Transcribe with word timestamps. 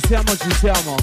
ci 0.00 0.06
siamo, 0.08 0.36
ci 0.36 0.52
siamo. 0.54 0.96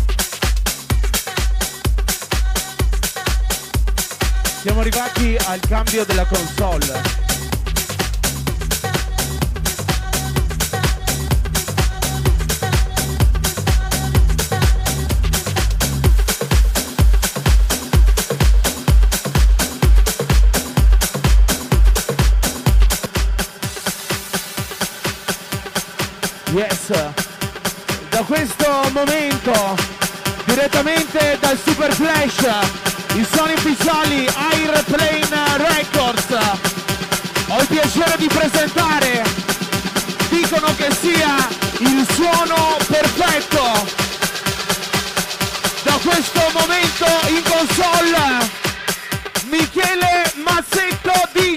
Siamo 4.61 4.81
arrivati 4.81 5.37
al 5.45 5.59
cambio 5.61 6.03
della 6.03 6.25
console. 6.25 7.19
Yes, 26.53 26.89
da 26.89 27.20
questo 28.31 28.89
momento, 28.93 29.75
direttamente 30.45 31.37
dal 31.41 31.59
Super 31.61 31.91
Flash, 31.93 32.47
i 33.15 33.27
suoni 33.29 33.51
ufficiali 33.51 34.25
Airplane 34.25 35.57
Records, 35.57 36.37
ho 37.49 37.59
il 37.59 37.67
piacere 37.67 38.15
di 38.17 38.27
presentare, 38.27 39.21
dicono 40.29 40.73
che 40.77 40.87
sia 40.97 41.45
il 41.79 42.07
suono 42.13 42.77
perfetto. 42.87 43.85
Da 45.83 45.99
questo 46.01 46.41
momento 46.53 47.07
in 47.27 47.43
console, 47.43 48.49
Michele 49.49 50.31
Mazzetto 50.35 51.11
DJ. 51.33 51.50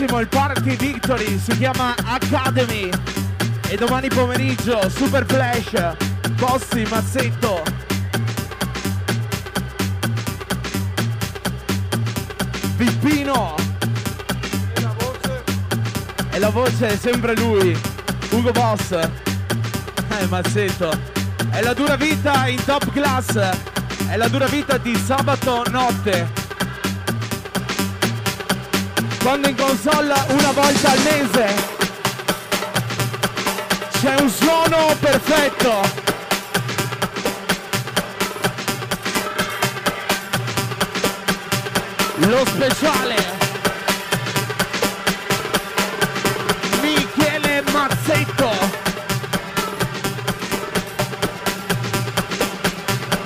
Prossimo 0.00 0.20
il 0.20 0.28
Party 0.28 0.76
Victory 0.76 1.38
si 1.38 1.58
chiama 1.58 1.94
Academy. 2.04 2.88
E 3.68 3.76
domani 3.76 4.08
pomeriggio 4.08 4.88
Super 4.88 5.26
Flash 5.26 5.94
Bossi 6.36 6.86
Mazzetto. 6.88 7.62
Pippino. 12.78 13.54
E 14.72 14.80
la 14.80 14.94
voce 14.96 15.42
e 16.30 16.38
la 16.38 16.48
voce 16.48 16.86
è 16.86 16.96
sempre 16.96 17.36
lui 17.36 17.78
Ugo 18.30 18.52
Boss. 18.52 18.92
Eh 18.92 20.26
Mazzetto. 20.28 20.98
È 21.50 21.60
la 21.60 21.74
dura 21.74 21.96
vita 21.96 22.46
in 22.46 22.64
top 22.64 22.90
class. 22.92 23.34
È 24.08 24.16
la 24.16 24.28
dura 24.28 24.46
vita 24.46 24.78
di 24.78 24.96
sabato 24.96 25.62
notte 25.68 26.39
quando 29.22 29.48
in 29.48 29.56
console 29.56 30.14
una 30.28 30.52
volta 30.52 30.90
al 30.90 30.98
mese. 30.98 31.54
C'è 34.00 34.14
un 34.20 34.30
suono 34.30 34.96
perfetto. 34.98 35.98
Lo 42.16 42.44
speciale. 42.46 43.14
Michele 46.80 47.62
Mazzetto. 47.72 48.50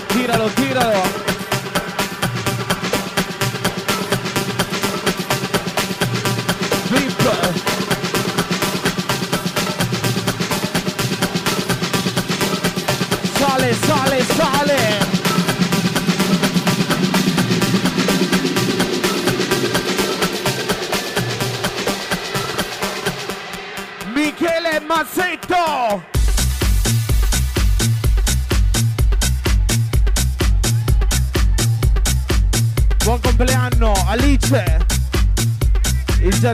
Tiralo, 0.08 0.48
tiralo 0.54 1.23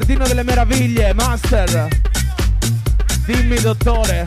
giardino 0.00 0.26
delle 0.26 0.42
meraviglie, 0.42 1.12
Master. 1.12 1.88
Dimmi 3.26 3.60
dottore. 3.60 4.24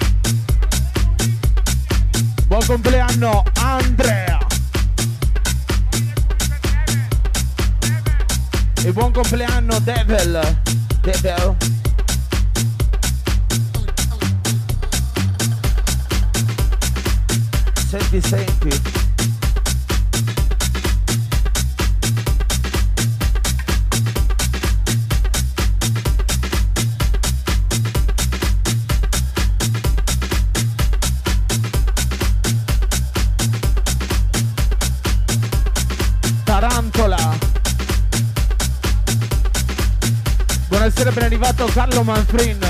Buon 2.45 2.63
compleanno 2.65 3.43
Andrea. 3.59 4.37
E 8.83 8.91
buon 8.91 9.11
compleanno 9.11 9.79
Devil. 9.79 10.57
Devil. 11.01 11.72
Arrivato 42.03 42.35
Carlo 42.37 42.62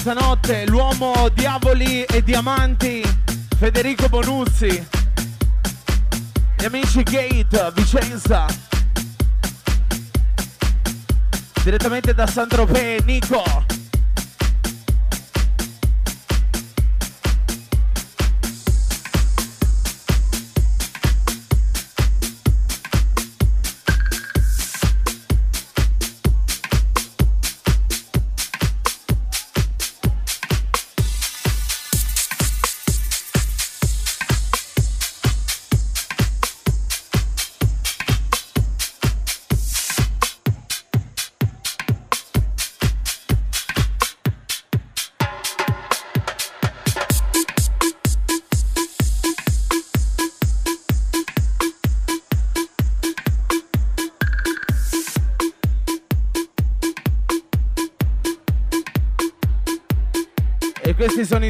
questa 0.00 0.14
notte 0.14 0.64
l'uomo 0.66 1.28
diavoli 1.34 2.04
e 2.04 2.22
diamanti 2.22 3.02
Federico 3.58 4.08
Bonuzzi. 4.08 4.86
Gli 6.56 6.64
amici 6.64 7.02
Gate 7.02 7.72
Vicenza. 7.74 8.46
Direttamente 11.64 12.14
da 12.14 12.28
San 12.28 12.46
Tropez 12.46 13.02
Nico 13.02 13.67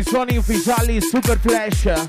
suoni 0.08 0.38
ufficiali 0.38 1.02
Super 1.02 1.38
Flash. 1.38 2.08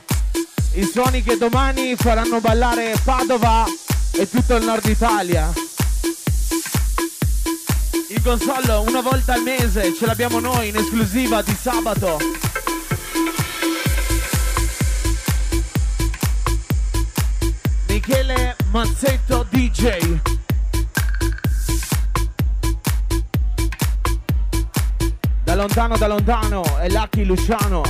I 0.75 0.84
suoni 0.84 1.22
che 1.22 1.38
domani 1.38 1.98
faranno 1.98 2.40
ballare 2.40 2.96
Padova 3.04 3.66
e 4.13 4.30
tutto 4.30 4.56
il 4.56 4.63
nord 4.63 4.86
Italia. 4.86 5.51
Il 8.07 8.22
console 8.24 8.72
una 8.88 9.01
volta 9.01 9.34
al 9.34 9.42
mese 9.42 9.94
ce 9.94 10.06
l'abbiamo 10.06 10.40
noi 10.40 10.69
in 10.69 10.78
esclusiva 10.78 11.42
di 11.42 11.54
sabato. 11.54 12.18
Michele 17.88 18.56
Mazzetto 18.72 19.28
lontano, 25.79 25.97
da 25.97 26.07
lontano, 26.07 26.77
è 26.79 26.89
Lucky 26.89 27.23
Luciano. 27.23 27.83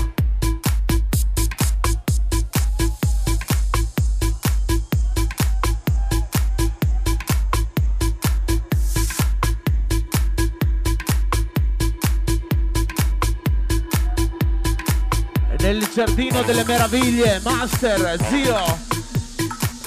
Nel 15.58 15.90
giardino 15.92 16.44
delle 16.44 16.64
meraviglie, 16.64 17.42
Master, 17.44 18.20
zio, 18.30 18.78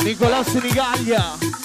Nicolò 0.02 0.42
Sinigaglia. 0.42 1.61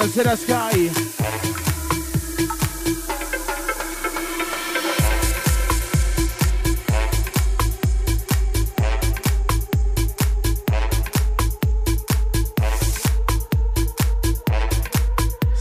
Buonasera 0.00 0.34
Sky. 0.34 0.90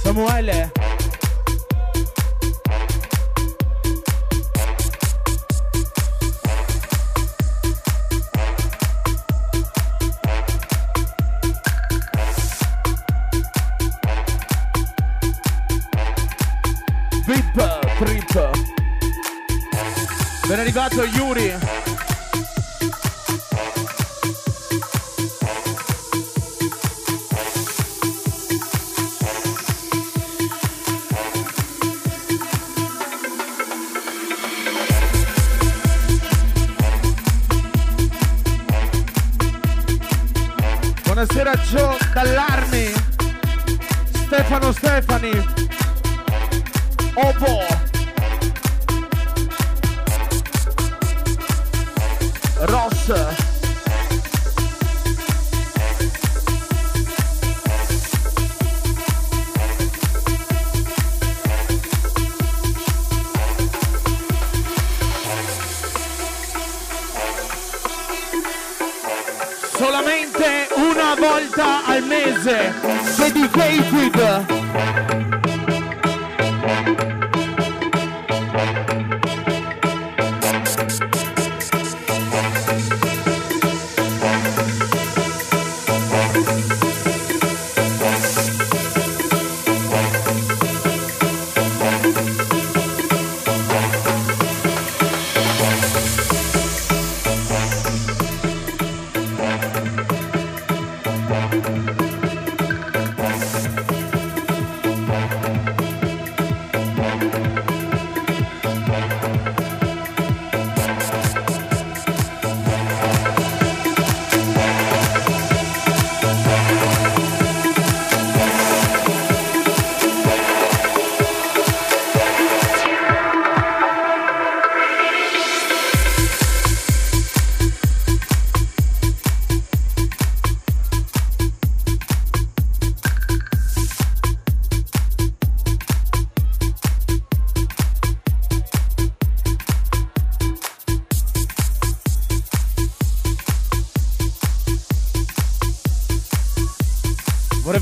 Samuele. 0.01 0.78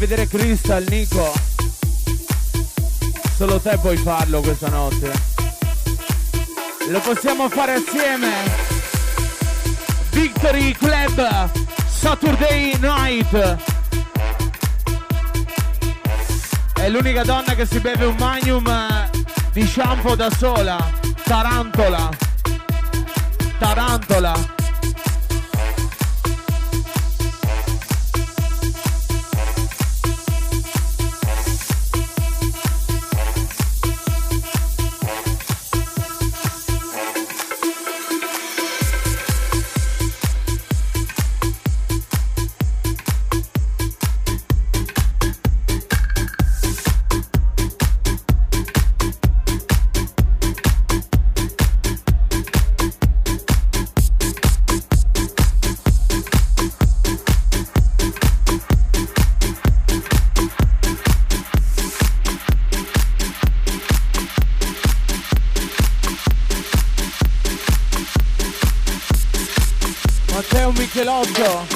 Crystal, 0.08 0.86
Nico. 0.88 1.34
Solo 3.36 3.60
te 3.60 3.78
puoi 3.78 3.98
farlo 3.98 4.40
questa 4.40 4.70
notte. 4.70 5.12
Lo 6.88 7.00
possiamo 7.02 7.50
fare 7.50 7.74
assieme. 7.74 8.32
Victory 10.12 10.72
Club 10.72 11.50
Saturday 11.88 12.78
Night. 12.80 13.58
È 16.74 16.90
l'unica 16.90 17.24
donna 17.24 17.54
che 17.54 17.66
si 17.66 17.80
beve 17.80 18.06
un 18.06 18.16
magnum 18.18 18.66
eh, 18.66 19.10
di 19.52 19.68
shampoo 19.68 20.16
da 20.16 20.30
sola. 20.32 20.78
Tarantola. 21.24 22.10
Tarantola. 23.60 24.57
Angelozzo. 70.98 71.67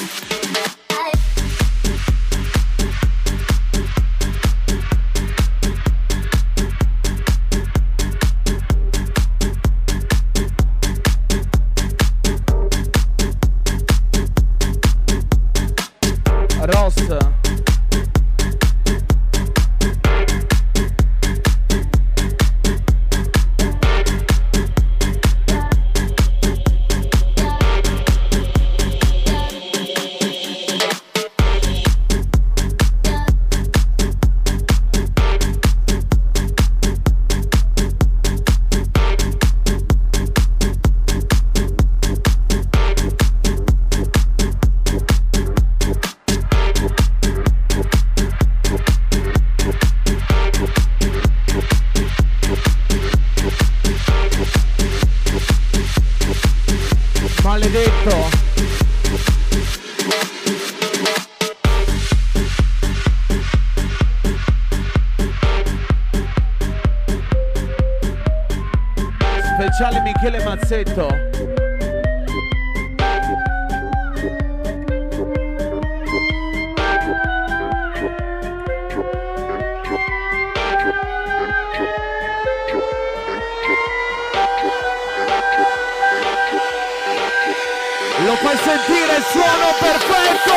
fai 88.42 88.56
sentire 88.56 89.16
il 89.16 89.24
suono 89.30 89.72
perfetto! 89.78 90.54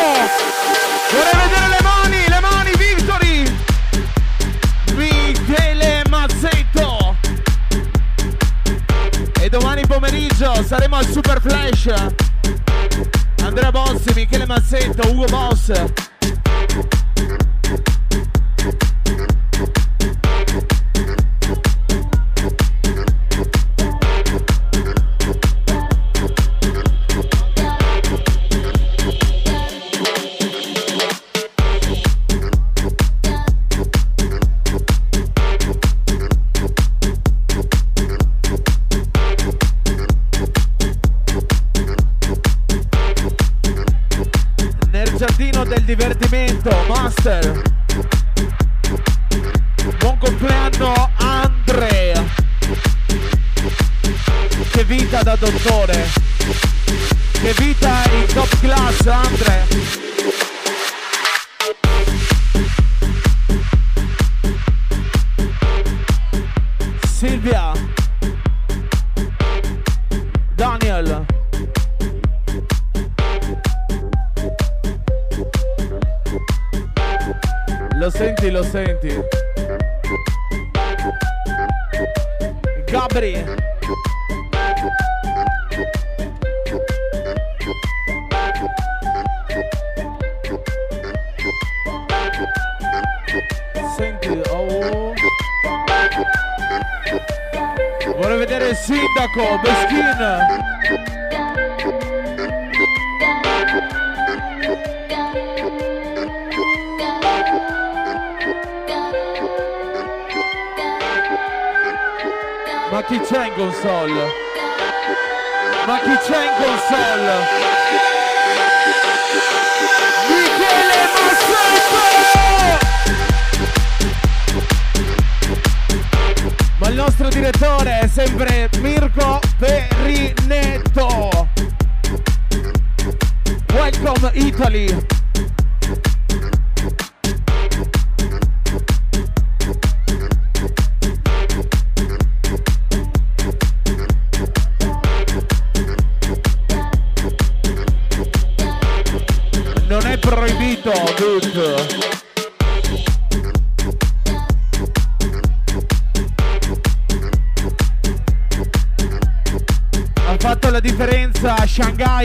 Vorrei 1.11 1.47
vedere 1.47 1.67
le 1.67 1.81
mani, 1.83 2.27
le 2.27 2.39
mani, 2.39 2.71
Victory! 2.77 3.57
Michele 4.95 6.01
Mazzetto! 6.09 7.15
E 9.39 9.49
domani 9.49 9.85
pomeriggio 9.85 10.63
saremo 10.63 10.95
al 10.95 11.05
Super 11.05 11.39
Flash! 11.39 11.93
Andrea 13.43 13.71
Bossi, 13.71 14.11
Michele 14.15 14.45
Mazzetto, 14.47 15.07
Ugo 15.09 15.25
Boss! 15.25 16.14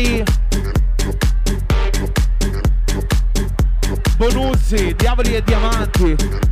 Shanghai. 0.01 0.25
Bonuzzi, 4.17 4.95
Diavoli 4.97 5.35
e 5.37 5.43
Diamanti. 5.43 6.50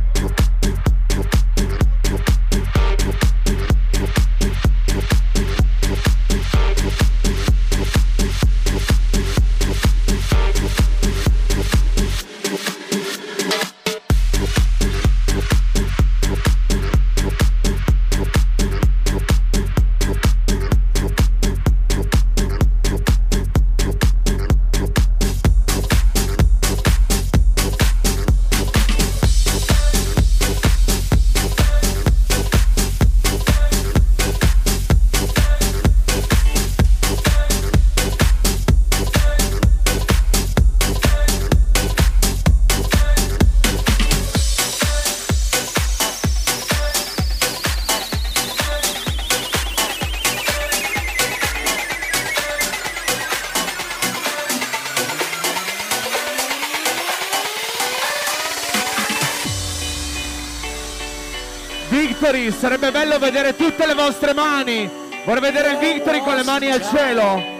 Mani. 64.39 64.89
Vorrei 65.25 65.41
vedere 65.41 65.71
il 65.71 65.77
Victory 65.77 66.21
con 66.21 66.35
le 66.35 66.43
mani 66.43 66.71
al 66.71 66.81
cielo. 66.81 67.57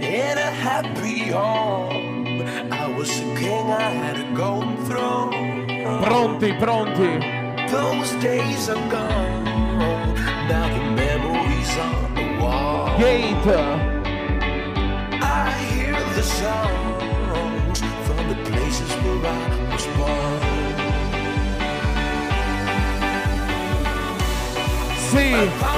In 0.00 0.38
a 0.38 0.50
happy 0.50 1.30
home, 1.30 2.42
I 2.70 2.86
was 2.96 3.10
a 3.10 3.34
king, 3.34 3.70
I 3.70 3.90
had 3.90 4.16
a 4.16 4.32
golden 4.34 4.76
throne. 4.86 5.66
Pronti, 6.02 6.54
pronti. 6.54 7.18
Those 7.70 8.14
days 8.20 8.68
are 8.68 8.88
gone. 8.88 9.47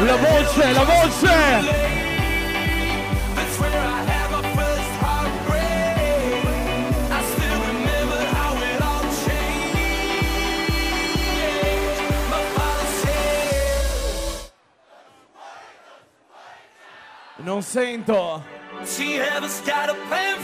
La 0.05 0.17
voce, 0.17 0.73
la 0.73 0.85
voce! 0.85 1.89
Non 17.37 17.63
sento. 17.63 18.45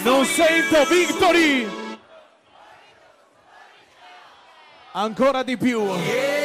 Non 0.03 0.25
sento 0.25 0.85
Victory. 0.89 1.69
Ancora 4.93 5.43
di 5.43 5.57
più. 5.57 6.36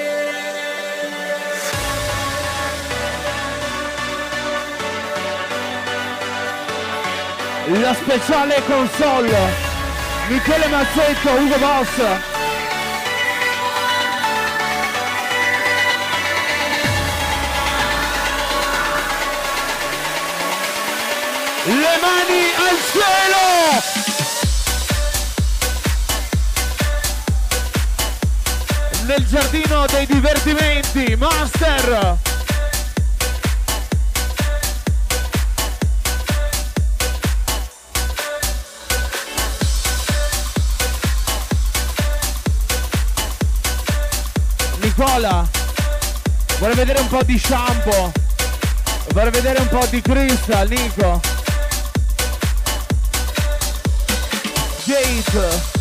La 7.80 7.94
speciale 7.94 8.62
console. 8.66 9.38
Michele 10.28 10.68
Mazzetto, 10.68 11.30
Ugo 11.32 11.58
Boss. 11.58 11.98
Le 21.64 21.98
mani 22.02 22.44
al 22.58 22.78
cielo! 22.92 23.46
Nel 29.06 29.26
giardino 29.26 29.86
dei 29.86 30.06
divertimenti, 30.08 31.16
Master! 31.16 32.21
Nicola, 45.22 45.48
vuole 46.58 46.74
vedere 46.74 47.00
un 47.00 47.08
po' 47.08 47.22
di 47.22 47.38
shampoo? 47.38 48.12
Vorrei 49.14 49.30
vedere 49.30 49.60
un 49.60 49.68
po' 49.68 49.86
di 49.92 50.02
Crystal, 50.02 50.68
Nico. 50.68 51.22
Jake. 54.84 55.81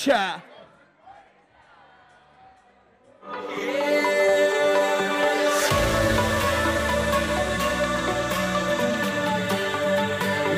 Flash. 0.00 0.40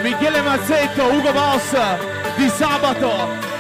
Michele 0.03 0.43
Mazzetto, 0.43 1.05
Ugo 1.13 1.33
Boss 1.33 1.77
di 2.37 2.49
sabato. 2.49 3.51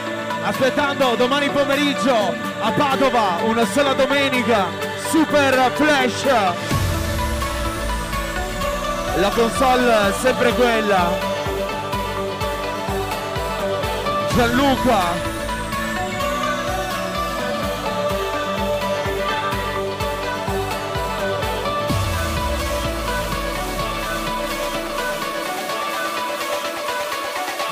Aspettando 0.44 1.14
domani 1.16 1.48
pomeriggio 1.50 2.34
a 2.60 2.70
Padova, 2.72 3.38
una 3.44 3.64
sola 3.64 3.92
domenica, 3.92 4.66
Super 5.08 5.70
Flash. 5.72 6.24
La 9.16 9.28
console 9.30 10.12
sempre 10.20 10.52
quella. 10.52 11.30
Gianluca. 14.34 15.31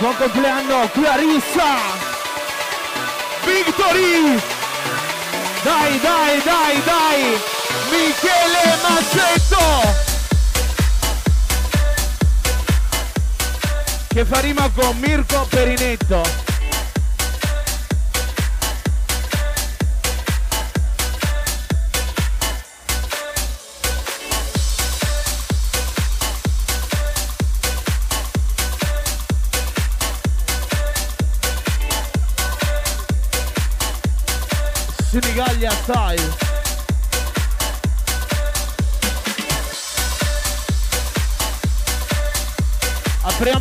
Buon 0.00 0.16
compleanno 0.16 0.88
Clarissa! 0.92 1.76
Victory! 3.44 4.40
Dai, 5.62 6.00
dai, 6.00 6.40
dai, 6.42 6.82
dai! 6.84 7.38
Michele 7.90 8.78
Mazzetto! 8.80 9.98
Che 14.08 14.24
fa 14.24 14.40
rima 14.40 14.70
con 14.74 14.96
Mirko 15.00 15.46
Perinetto. 15.50 16.49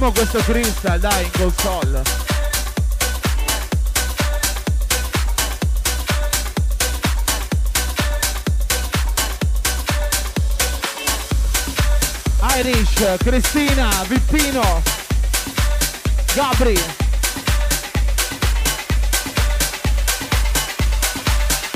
Apriamo 0.02 0.14
questo 0.14 0.40
crystal, 0.50 0.98
dai, 0.98 1.26
in 1.26 1.32
console. 1.32 2.02
Irish, 12.56 13.18
Cristina, 13.18 13.90
Vippino, 14.08 14.82
Gabri. 16.34 16.82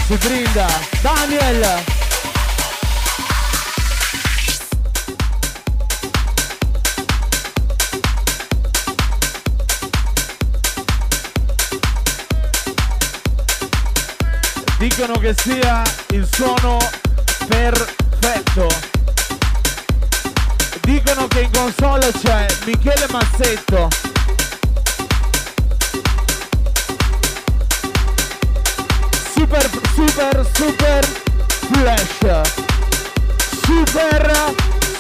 si 0.08 0.16
brinda 0.16 0.68
Daniel 1.02 1.93
dicono 14.96 15.18
che 15.18 15.34
sia 15.36 15.82
il 16.10 16.28
suono 16.32 16.78
perfetto 17.48 18.68
dicono 20.82 21.28
che 21.28 21.42
in 21.42 21.52
console 21.52 22.12
c'è 22.12 22.46
Michele 22.66 23.08
Mazzetto 23.10 23.88
super, 29.34 29.70
super, 29.96 30.46
super 30.54 31.06
flash. 31.72 32.52
Super, 33.66 34.54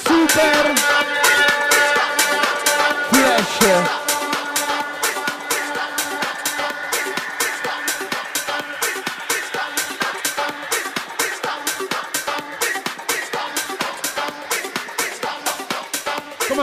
super 0.04 0.93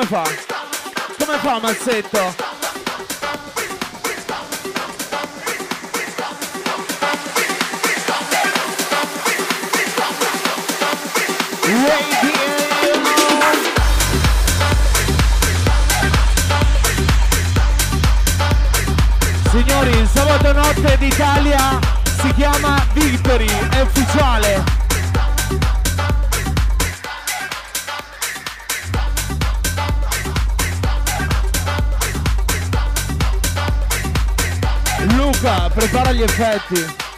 Come 0.00 0.06
fa? 0.06 0.22
Come 1.18 1.38
fa 1.40 1.58
Mazzetto? 1.60 2.34
Signori, 19.50 19.90
il 19.90 20.08
sabato 20.08 20.52
notte 20.52 20.96
d'Italia 20.96 21.78
si 22.22 22.32
chiama 22.32 22.82
Victory, 22.94 23.50
è 23.68 23.80
ufficiale. 23.82 24.89
Prepara 35.74 36.12
gli 36.12 36.22
effetti. 36.22 37.09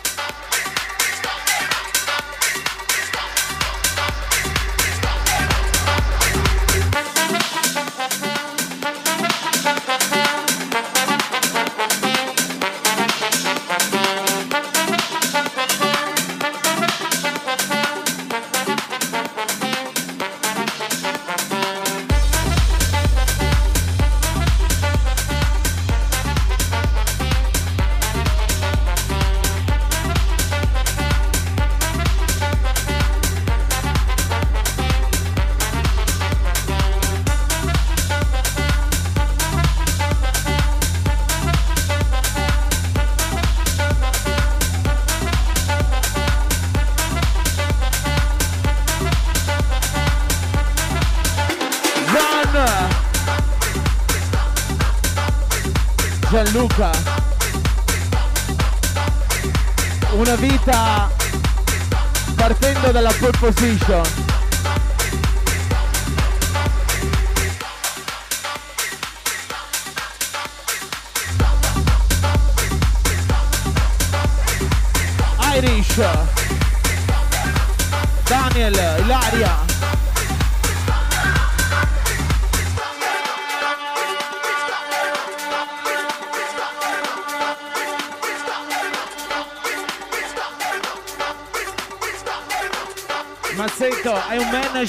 Position. 63.43 64.22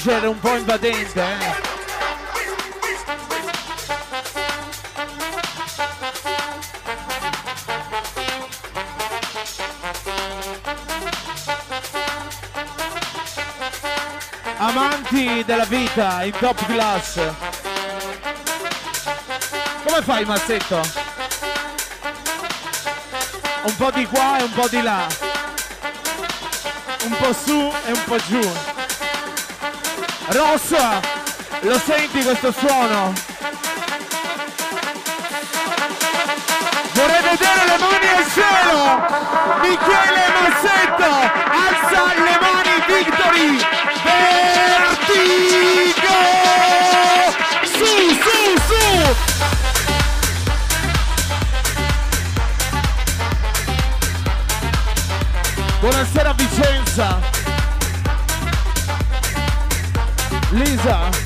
Manager 0.04 0.28
un 0.28 0.38
po' 0.38 0.54
invadente, 0.54 1.20
eh? 1.20 1.72
Amanti 14.56 15.44
della 15.44 15.64
vita 15.64 16.24
in 16.24 16.32
top 16.38 16.66
class. 16.66 17.20
Come 19.84 20.02
fai 20.02 20.24
Mazzetto? 20.24 20.80
Un 23.62 23.76
po' 23.76 23.90
di 23.90 24.06
qua 24.06 24.38
e 24.38 24.42
un 24.42 24.52
po' 24.52 24.68
di 24.68 24.82
là 24.82 25.32
un 27.04 27.16
po' 27.16 27.32
su 27.34 27.72
e 27.84 27.92
un 27.92 28.04
po' 28.04 28.16
giù. 28.16 28.73
Rossa, 30.28 31.00
Lo 31.60 31.78
senti 31.78 32.22
questo 32.22 32.50
suono? 32.52 33.12
Vorrei 36.92 37.22
vedere 37.22 37.64
le 37.66 37.78
mani 37.78 38.08
al 38.08 38.24
cielo! 38.32 39.06
Michele 39.60 40.24
Massetto 40.40 41.10
alza 41.50 42.14
le 42.14 42.38
mani 42.40 42.74
Victory! 42.86 43.58
Vertigo! 44.84 45.28
Su, 47.64 47.90
su, 48.22 48.38
su! 48.66 48.82
Buonasera 55.80 56.32
Vicenza! 56.32 57.33
Lisa! 60.54 61.23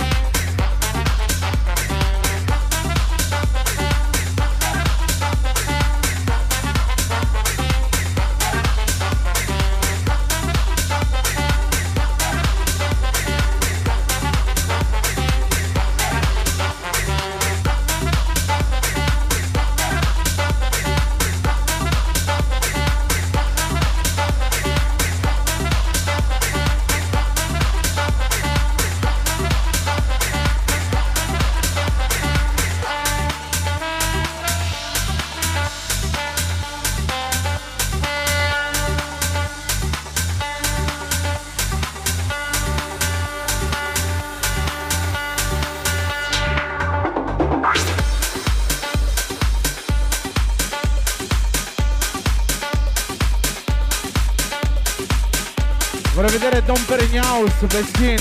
Perignaus, 57.59 57.67
Peskin. 57.67 58.19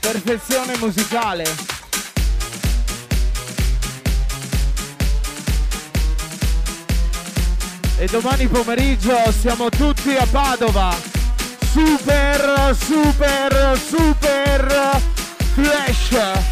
Perfezione 0.00 0.76
musicale. 0.78 1.70
e 7.98 8.06
domani 8.06 8.48
pomeriggio 8.48 9.14
siamo 9.30 9.68
tutti 9.68 10.16
a 10.16 10.26
Padova. 10.26 11.11
Super, 11.72 12.74
super, 12.74 13.76
super 13.78 15.00
flash. 15.54 16.51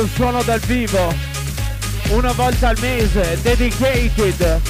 Un 0.00 0.08
suono 0.10 0.42
dal 0.42 0.60
vivo 0.60 1.14
una 2.10 2.32
volta 2.32 2.68
al 2.68 2.78
mese 2.80 3.40
dedicated. 3.40 4.60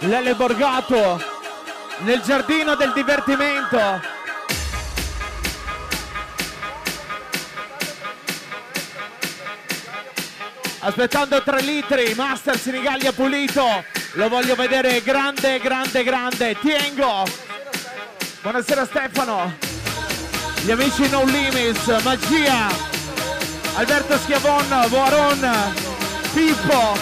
Lele 0.00 0.34
Borgato 0.34 1.33
nel 2.04 2.20
giardino 2.20 2.74
del 2.74 2.92
divertimento. 2.92 4.00
Aspettando 10.80 11.42
3 11.42 11.62
litri, 11.62 12.14
Master 12.14 12.58
Sinigallia 12.58 13.12
pulito. 13.12 13.84
Lo 14.12 14.28
voglio 14.28 14.54
vedere 14.54 15.02
grande, 15.02 15.58
grande, 15.58 16.04
grande. 16.04 16.56
Tiengo. 16.60 17.24
Buonasera 18.42 18.84
Stefano. 18.84 19.56
Gli 20.62 20.70
amici 20.70 21.08
No 21.08 21.24
Limits, 21.24 21.86
Magia. 22.02 22.68
Alberto 23.76 24.18
Schiavon, 24.18 24.86
Boaron, 24.88 25.72
Pippo, 26.34 26.98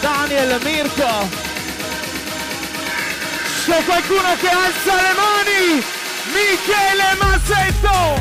Daniel, 0.00 0.60
Mirko. 0.62 1.41
C'è 3.64 3.84
qualcuno 3.84 4.34
che 4.40 4.48
alza 4.48 4.94
le 4.96 5.12
mani? 5.14 5.84
Michele 6.32 7.14
Mazzetto! 7.20 8.20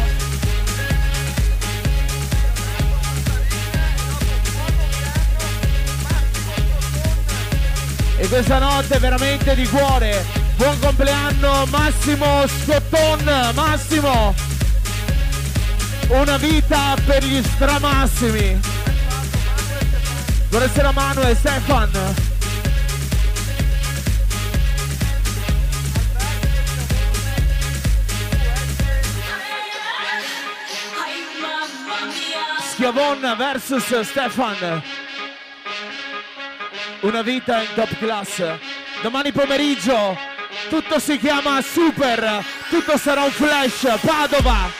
E 8.18 8.28
questa 8.28 8.60
notte 8.60 9.00
veramente 9.00 9.56
di 9.56 9.68
cuore. 9.68 10.24
Buon 10.58 10.78
compleanno 10.80 11.66
Massimo 11.72 12.46
Scotton, 12.46 13.52
Massimo! 13.56 14.36
Una 16.10 16.38
vita 16.38 16.96
per 17.04 17.24
gli 17.24 17.42
stramassimi. 17.42 18.60
Buonasera 20.50 20.92
Manu 20.92 21.22
e 21.22 21.34
Stefan. 21.34 22.31
Schiavon 32.82 33.36
versus 33.38 34.02
Stefan. 34.02 34.82
Una 37.02 37.22
vita 37.22 37.62
in 37.62 37.68
top 37.76 37.96
class. 38.00 38.42
Domani 39.04 39.32
pomeriggio 39.32 40.18
tutto 40.68 40.98
si 40.98 41.20
chiama 41.20 41.62
Super, 41.62 42.44
tutto 42.72 42.98
sarà 42.98 43.22
un 43.22 43.30
flash, 43.30 44.00
Padova. 44.04 44.72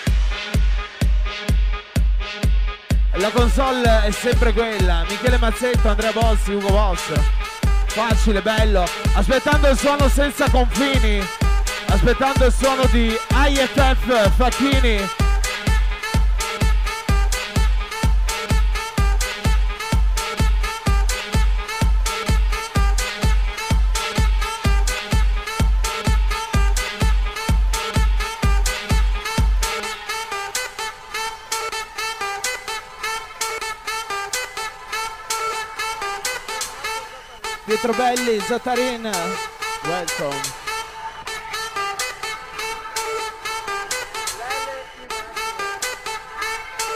La 3.18 3.30
console 3.30 4.06
è 4.06 4.10
sempre 4.10 4.52
quella, 4.52 5.06
Michele 5.08 5.38
Mazzetto, 5.38 5.88
Andrea 5.88 6.12
Bossi, 6.12 6.54
Ugo 6.54 6.70
Boss. 6.70 7.12
Facile, 7.86 8.42
bello. 8.42 8.84
Aspettando 9.14 9.70
il 9.70 9.78
suono 9.78 10.10
senza 10.10 10.50
confini. 10.50 11.24
Aspettando 11.86 12.46
il 12.46 12.52
suono 12.52 12.84
di 12.86 13.16
IFF 13.32 14.36
Facchini. 14.36 15.21
Pietro 37.82 37.98
Belli, 37.98 38.40
Zatarin, 38.42 39.10
welcome. 39.86 40.40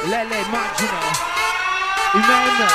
Lele 0.04 0.38
immagino, 0.42 1.00
Imen. 2.14 2.68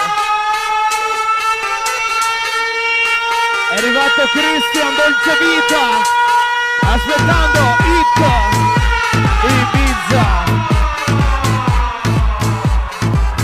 È 3.68 3.76
arrivato 3.76 4.26
Christian 4.32 4.94
Dolce 4.96 5.38
Vita, 5.38 6.02
aspettando 6.92 7.60
It, 7.94 8.18
Ibiza. 9.44 10.26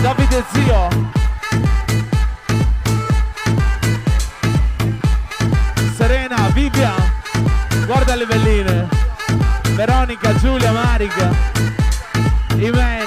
Davide 0.00 0.44
Zio. 0.52 1.25
Guarda 7.86 8.16
le 8.16 8.26
belline 8.26 8.88
Veronica, 9.74 10.34
Giulia, 10.38 10.72
Marica. 10.72 11.30
Imen 12.58 13.05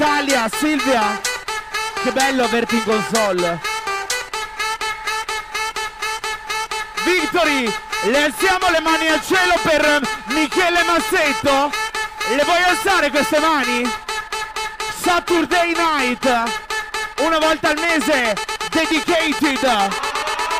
manager 0.00 0.20
d'Italia, 0.24 0.48
Silvia. 0.48 1.20
Che 2.02 2.12
bello 2.12 2.44
averti 2.44 2.76
in 2.76 2.84
console. 2.84 3.60
Victory, 7.04 7.72
le 8.04 8.22
alziamo 8.22 8.70
le 8.70 8.80
mani 8.80 9.08
al 9.08 9.22
cielo 9.22 9.54
per 9.62 10.00
Michele 10.26 10.82
Massetto. 10.84 11.70
Le 12.34 12.44
vuoi 12.44 12.62
alzare 12.62 13.10
queste 13.10 13.38
mani? 13.40 13.90
Saturday 15.02 15.74
Night, 15.74 16.24
una 17.20 17.38
volta 17.38 17.70
al 17.70 17.78
mese, 17.78 18.36
dedicated, 18.70 19.60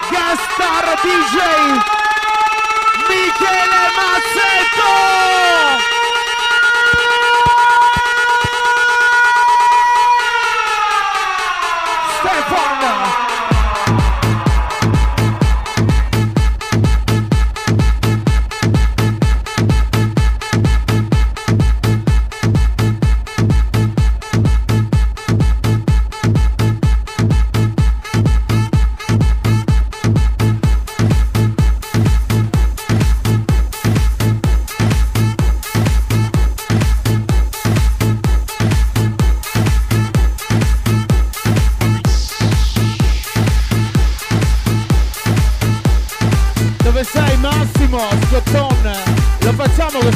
guest 0.09 0.43
star 0.53 1.01
DJ, 1.03 1.37
Michele 3.09 3.91
Mazzetto! 3.97 5.50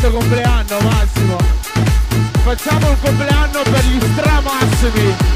Questo 0.05 0.11
compleanno 0.11 0.80
Massimo. 0.80 1.36
Facciamo 2.42 2.90
un 2.90 3.00
compleanno 3.00 3.62
per 3.62 3.84
gli 3.84 4.00
stramassimi 4.12 5.34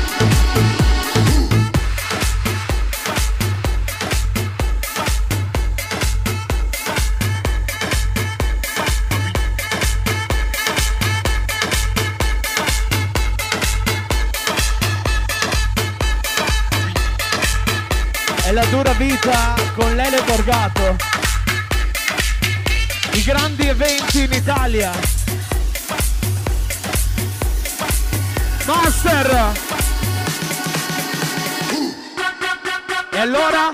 E 33.19 33.21
allora 33.21 33.73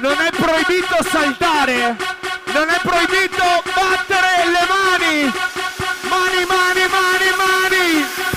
non 0.00 0.18
è 0.22 0.30
proibito 0.30 0.96
saltare, 1.10 1.96
non 2.54 2.66
è 2.70 2.78
proibito 2.80 3.44
battere 3.74 4.46
le 4.46 4.66
mani, 4.72 5.32
mani, 6.08 6.44
mani, 6.46 6.86
mani, 6.88 7.30
mani. 7.36 8.35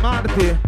Marti. 0.00 0.58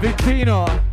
Vittino. 0.00 0.92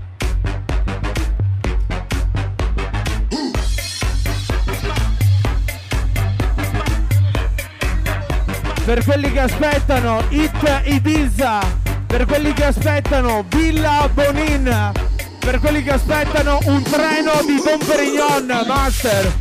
Per 8.85 9.03
quelli 9.03 9.31
che 9.31 9.39
aspettano, 9.39 10.23
It 10.29 10.81
Ibiza. 10.85 11.59
Per 12.07 12.25
quelli 12.25 12.53
che 12.53 12.65
aspettano, 12.65 13.45
Villa 13.47 14.09
Bonin. 14.13 14.91
Per 15.39 15.59
quelli 15.59 15.81
che 15.83 15.91
aspettano, 15.91 16.59
un 16.65 16.81
treno 16.83 17.31
di 17.45 17.61
Don 17.63 17.79
Perignon, 17.85 18.65
Master. 18.67 19.40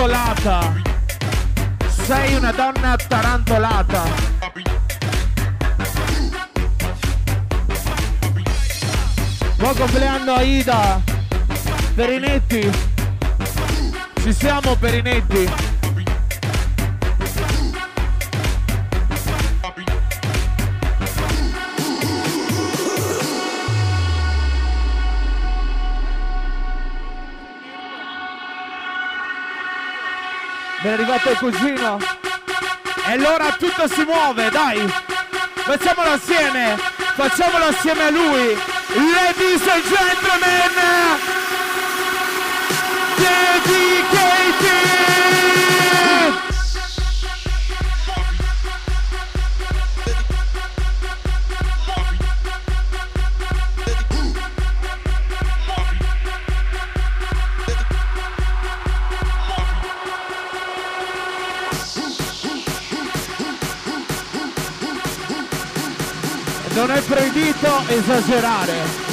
Tarantolata. 0.00 0.82
Sei 2.06 2.34
una 2.34 2.52
donna 2.52 2.96
tarantolata. 2.96 4.02
Buon 9.58 9.74
compleanno 9.76 10.32
Aida. 10.36 11.02
Perinetti. 11.94 12.70
Ci 14.22 14.32
siamo 14.32 14.74
Perinetti. 14.76 15.69
Ben 30.82 30.94
arrivato 30.94 31.30
il 31.30 31.36
cugino. 31.36 31.98
E 33.06 33.12
allora 33.12 33.52
tutto 33.52 33.86
si 33.86 34.02
muove, 34.04 34.48
dai. 34.50 34.90
Facciamolo 35.54 36.12
assieme. 36.12 36.78
Facciamolo 37.14 37.66
assieme 37.66 38.04
a 38.04 38.10
lui. 38.10 38.58
Ladies 38.94 39.66
and 39.68 39.82
gentlemen. 39.82 40.70
Dedicated. 43.16 44.80
Non 66.80 66.92
è 66.92 67.02
proibito 67.02 67.86
esagerare. 67.88 69.09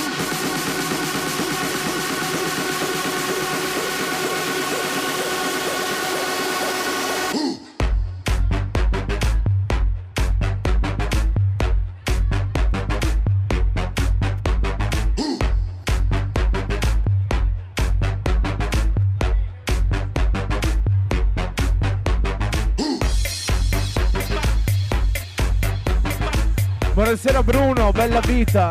Buonasera 27.07 27.41
Bruno, 27.41 27.93
bella 27.93 28.19
vita. 28.19 28.67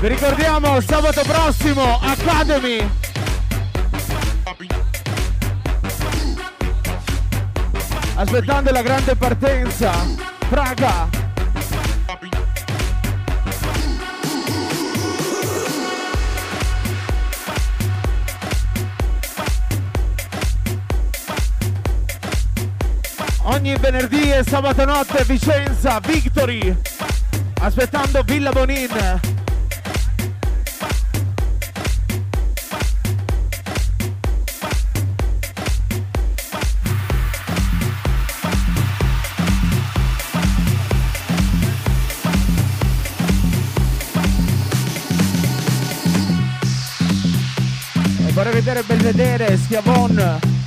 Vi 0.00 0.08
ricordiamo 0.08 0.80
sabato 0.80 1.20
prossimo 1.26 2.00
Academy 2.00 3.07
aspettando 8.28 8.70
la 8.72 8.82
grande 8.82 9.16
partenza. 9.16 9.90
Praga. 10.50 11.08
Ogni 23.44 23.74
venerdì 23.76 24.30
e 24.30 24.44
sabato 24.46 24.84
notte 24.84 25.24
Vicenza, 25.24 25.98
Victory. 26.00 26.76
Aspettando 27.60 28.22
Villa 28.22 28.50
Bonin. 28.50 29.37
Mercedes 49.18 49.66
gewonnen. 49.68 50.57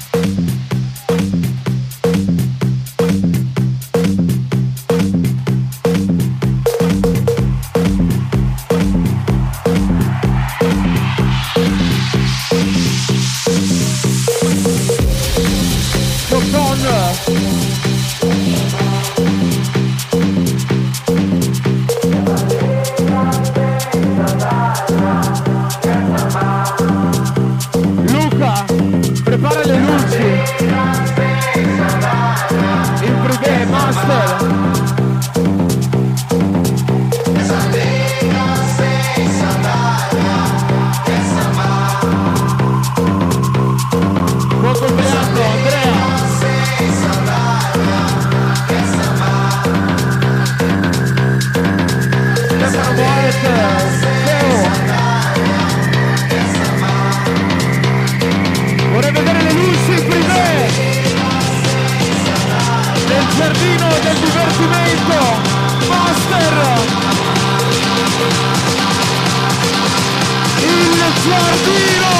Giardino! 71.32 72.14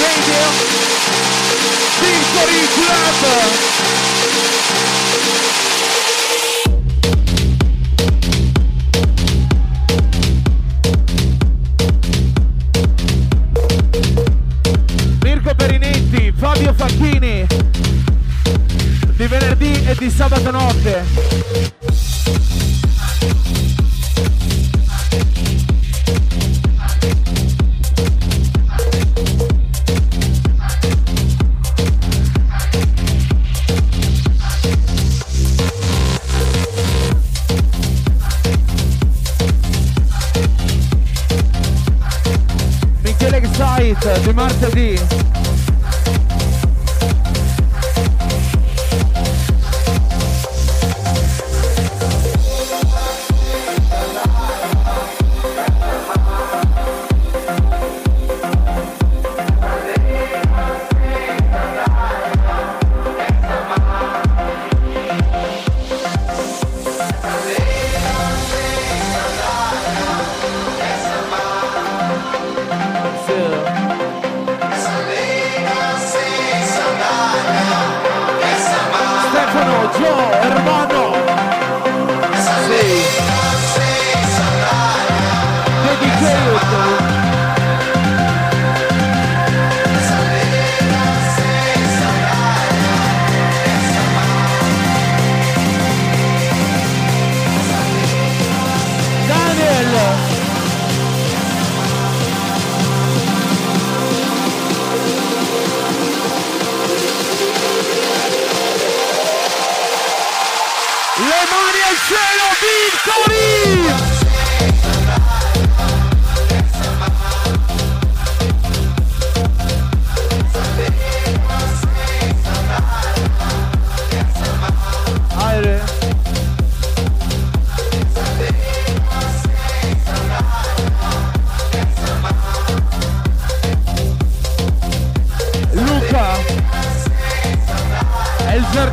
Radio 0.00 0.42
Victory 2.00 2.66
Club! 2.74 3.68
Fabio 16.36 16.72
Facchini. 16.72 17.46
Di 19.14 19.26
venerdì 19.26 19.84
e 19.84 19.94
di 19.94 20.08
sabato 20.08 20.50
notte. 20.50 21.49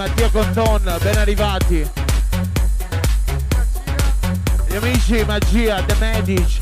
Mattia 0.00 0.30
Conton, 0.30 0.96
ben 1.02 1.18
arrivati. 1.18 1.86
Gli 4.66 4.74
amici 4.76 5.22
Magia, 5.26 5.82
The 5.82 5.94
Medic. 5.98 6.59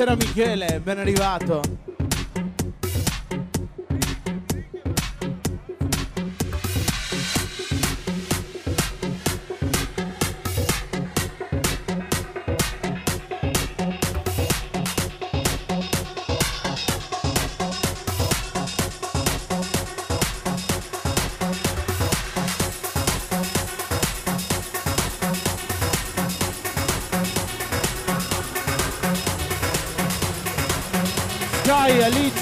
Buonasera 0.00 0.16
Michele, 0.16 0.80
ben 0.82 0.98
arrivato. 0.98 1.89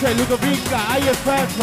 Alice, 0.09 0.23
Ludovica, 0.23 0.79
IFF. 0.97 1.59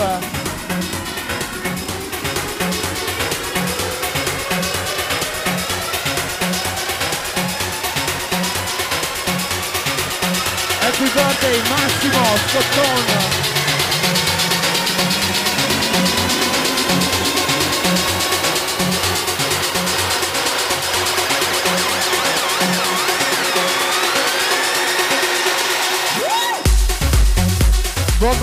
Happy 10.80 11.10
birthday 11.14 11.58
Massimo 11.70 12.24
Scottone. 12.48 13.35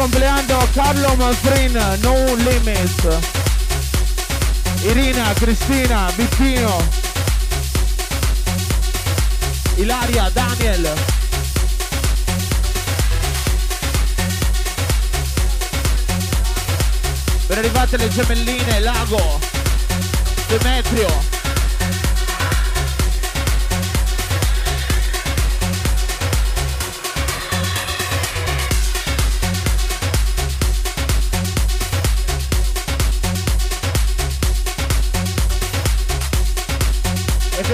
Compleanno 0.02 0.68
Carlo 0.74 1.14
Manfrin, 1.14 1.98
No 2.00 2.34
Limits. 2.34 3.06
Irina, 4.82 5.32
Cristina, 5.34 6.10
Bippino. 6.16 6.76
Ilaria, 9.76 10.28
Daniel. 10.30 10.92
Ben 17.46 17.58
arrivate 17.58 17.96
le 17.96 18.08
gemelline, 18.08 18.80
Lago, 18.80 19.38
Demetrio. 20.48 21.31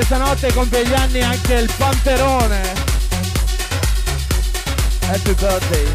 Questa 0.08 0.24
notte 0.24 0.52
compie 0.54 0.86
gli 0.86 0.94
anni 0.94 1.20
anche 1.20 1.52
il 1.52 1.70
Panterone. 1.76 2.62
Happy 5.06 5.34
birthday. 5.34 5.86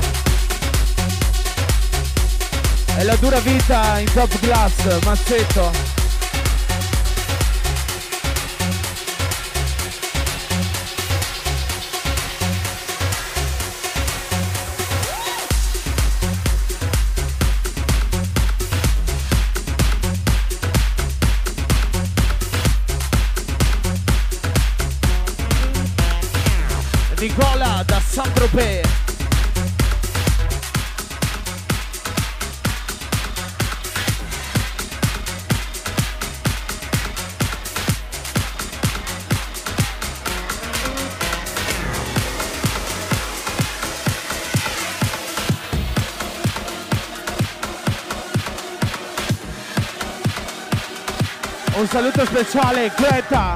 E 2.97 3.03
la 3.05 3.15
dura 3.15 3.39
vita 3.39 3.97
in 3.97 4.13
top 4.13 4.39
class, 4.39 5.03
Mazzetto. 5.03 5.92
Saluto 51.93 52.25
speciale, 52.25 52.91
Greta. 52.95 53.53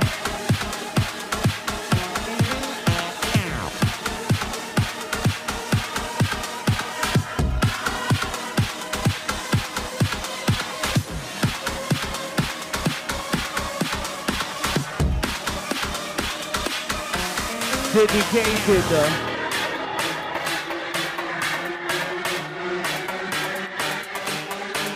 dedicated. 17.91 18.83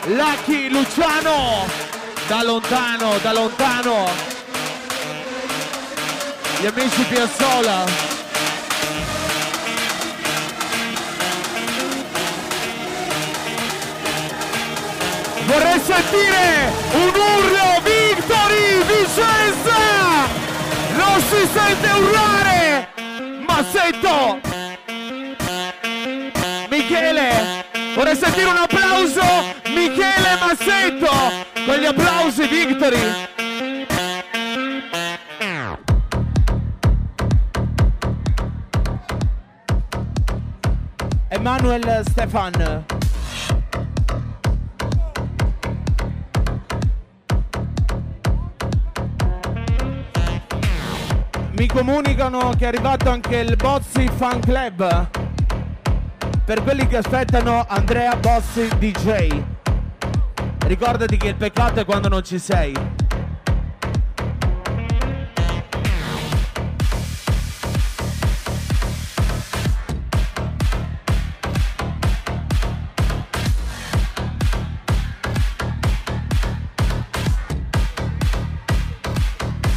Lucky 0.09 0.69
Luciano, 0.69 1.80
da 2.31 2.43
lontano, 2.43 3.17
da 3.21 3.33
lontano. 3.33 4.09
Gli 6.61 6.65
amici 6.65 7.03
Piazzola. 7.03 7.83
Vorrei 15.43 15.81
sentire 15.81 16.71
un 16.93 17.07
urlo 17.09 17.81
Victory 17.83 18.81
Vicenza! 18.85 19.79
Non 20.95 21.21
si 21.27 21.49
sente 21.51 21.89
urlare! 21.89 22.93
Massetto! 23.45 24.39
Michele! 26.69 27.65
Vorrei 27.93 28.15
sentire 28.15 28.47
un 28.47 28.55
applauso! 28.55 29.21
Michele 29.65 30.37
Massetto! 30.39 31.50
Con 31.71 31.79
gli 31.79 31.85
applausi 31.85 32.47
Victory! 32.47 32.97
Emanuel 41.29 42.03
Stefan. 42.09 42.83
Mi 51.51 51.67
comunicano 51.67 52.49
che 52.57 52.65
è 52.65 52.67
arrivato 52.67 53.09
anche 53.09 53.37
il 53.37 53.55
Bozzi 53.55 54.09
Fan 54.13 54.41
Club. 54.41 55.07
Per 56.43 56.63
quelli 56.63 56.85
che 56.87 56.97
aspettano 56.97 57.65
Andrea 57.65 58.13
Bozzi 58.17 58.67
DJ. 58.77 59.50
Ricordati 60.71 61.17
che 61.17 61.27
il 61.27 61.35
peccato 61.35 61.81
è 61.81 61.85
quando 61.85 62.07
non 62.07 62.23
ci 62.23 62.39
sei. 62.39 62.71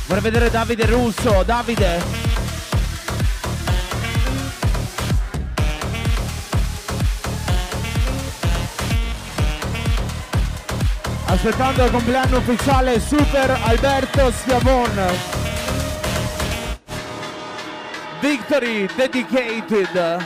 Vorrei 0.07 0.22
vedere 0.22 0.49
Davide 0.49 0.86
Russo. 0.86 1.42
Davide. 1.45 2.24
Aspettando 11.35 11.85
il 11.85 11.91
compleanno 11.91 12.37
ufficiale 12.37 13.01
Super 13.01 13.59
Alberto 13.64 14.30
Schiavon. 14.30 15.03
Victory 18.20 18.87
Dedicated. 18.95 20.24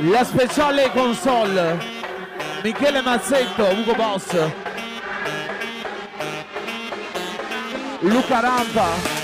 La 0.00 0.24
speciale 0.24 0.90
console. 0.90 1.78
Michele 2.64 3.02
Mazzetto, 3.02 3.64
Ugo 3.70 3.94
Boss. 3.94 4.50
Luca 8.00 8.40
Rampa. 8.40 9.17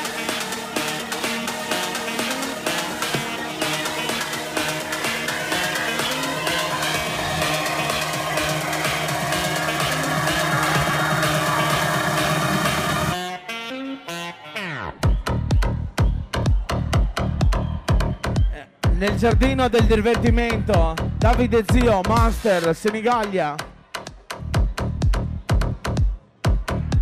Giardino 19.25 19.71
del 19.71 19.85
divertimento, 19.85 20.95
Davide 21.17 21.65
Zio, 21.73 22.03
Master, 22.07 22.77
Senigallia. 22.77 23.55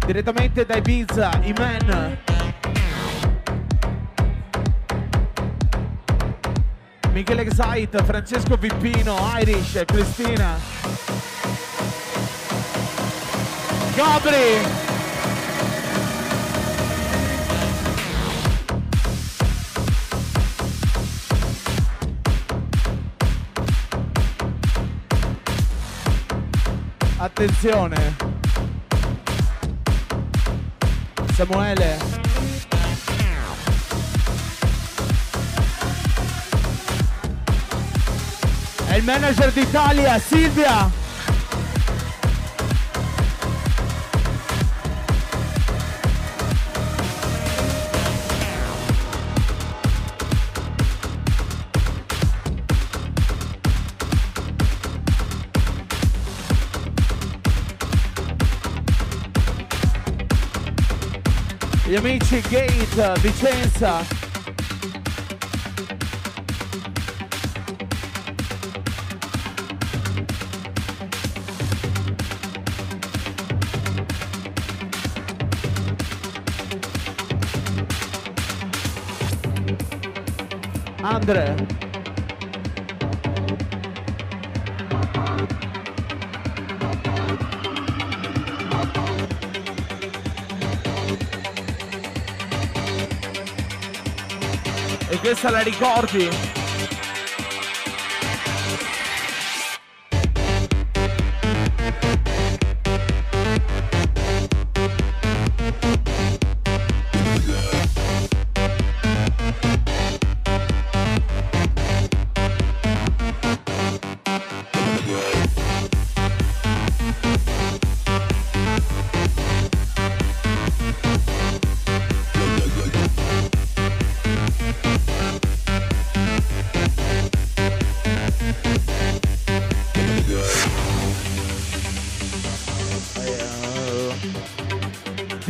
Direttamente 0.07 0.65
da 0.65 0.77
Ibiza, 0.77 1.41
Iman. 1.43 2.19
Michele 7.13 7.43
Exite, 7.43 8.05
Francesco 8.05 8.55
Vippino, 8.55 9.17
Irish, 9.41 9.83
Cristina. 9.85 10.57
Gabri! 13.97 14.92
Attenzione. 27.35 28.15
Samuele. 31.33 31.99
È 38.87 38.97
il 38.97 39.05
manager 39.05 39.51
d'Italia, 39.51 40.19
Silvia. 40.19 41.02
Amici 62.03 62.41
Gate 62.49 63.13
Vicenza. 63.21 64.05
Andre 81.03 81.55
la 95.51 95.63
ricordi? 95.63 96.62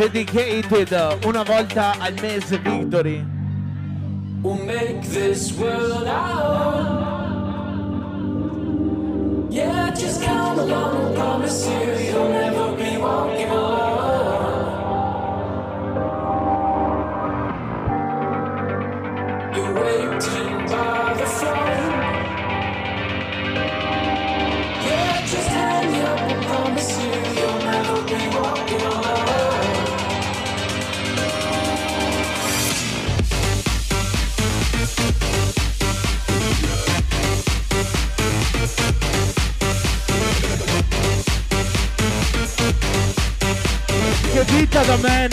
Dedicated 0.09 0.93
una 1.25 1.45
volta 1.45 1.95
al 2.01 2.15
mese 2.15 2.59
Victory. 2.59 3.25
We'll 4.43 4.57
make 4.65 5.03
this 5.03 5.53
world 5.57 6.09
our 6.09 7.11
Yeah, 9.49 9.95
just 9.95 10.23
come 10.25 10.59
along, 10.59 11.15
promise 11.15 11.69
you 11.69 12.02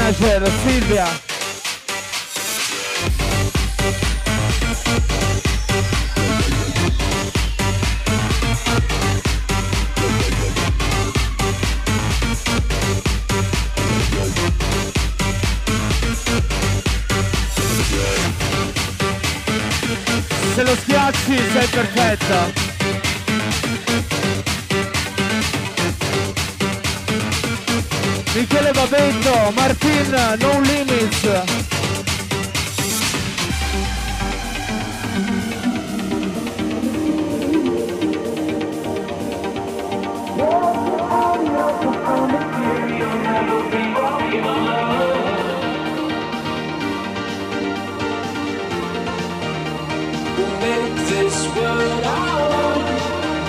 manager, 0.10 0.52
Silvia! 0.66 1.06
Se 20.56 20.64
lo 20.64 20.76
schiacci 20.76 21.38
sei 21.52 21.68
perfetta! 21.68 22.79
Michele 28.40 28.72
Babetto, 28.72 29.52
Martin, 29.54 30.12
No 30.40 30.62
Limits. 30.62 31.28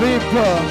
Vip. 0.00 0.69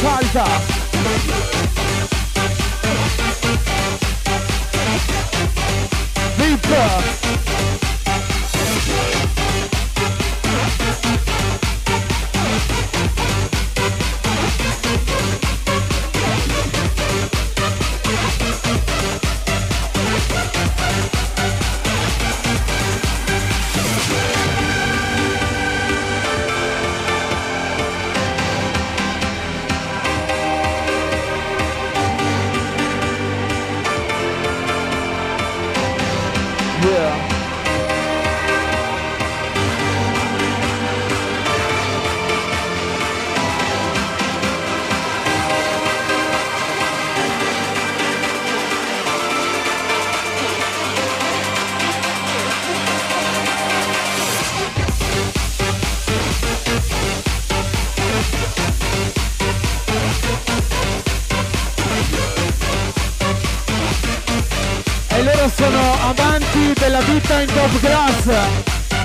Kaiser. 0.00 0.75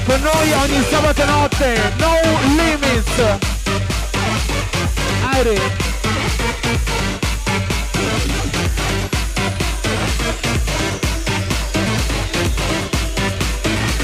Con 0.05 0.21
noi 0.21 0.51
ogni 0.51 0.83
sabato 0.89 1.25
notte, 1.25 1.93
no 1.97 2.13
limits. 2.55 3.39
Aire. 5.33 5.59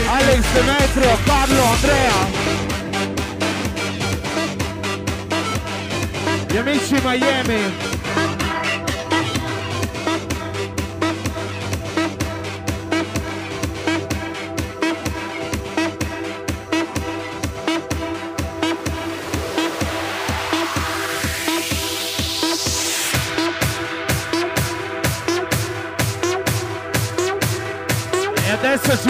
Alex 0.08 0.45
Demetrio, 0.53 1.18
Carlo, 1.26 1.64
Andrea. 1.64 2.45
Gli 6.47 6.58
amici 6.58 7.01
Miami. 7.03 7.97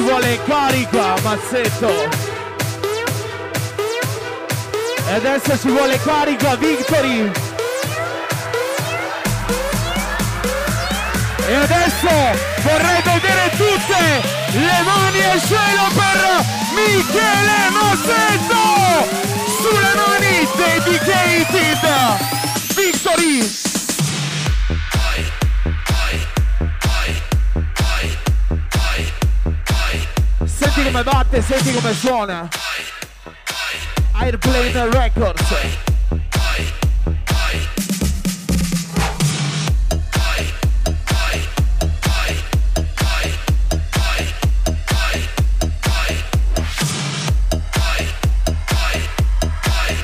Vuole 0.07 0.39
carica, 0.45 1.15
Mazzetto. 1.21 1.91
E 5.09 5.13
adesso 5.13 5.59
ci 5.59 5.67
vuole 5.67 5.99
carica, 6.01 6.55
Victory. 6.55 7.29
E 11.47 11.55
adesso 11.55 12.09
vorrei 12.63 13.01
vedere 13.03 13.51
tutte 13.57 13.99
le 14.51 14.81
mani 14.83 15.23
al 15.25 15.41
cielo 15.41 15.87
per 15.99 16.45
Michele 16.73 17.69
Mazzetto. 17.77 18.63
Sulle 19.59 19.93
mani 19.95 20.47
dedicated. 20.55 21.83
Victory. 22.75 23.56
Come 30.97 31.03
batte, 31.03 31.41
senti 31.43 31.71
come 31.73 31.93
suona. 31.93 32.47
Airplane 34.13 34.89
Records. 34.89 35.43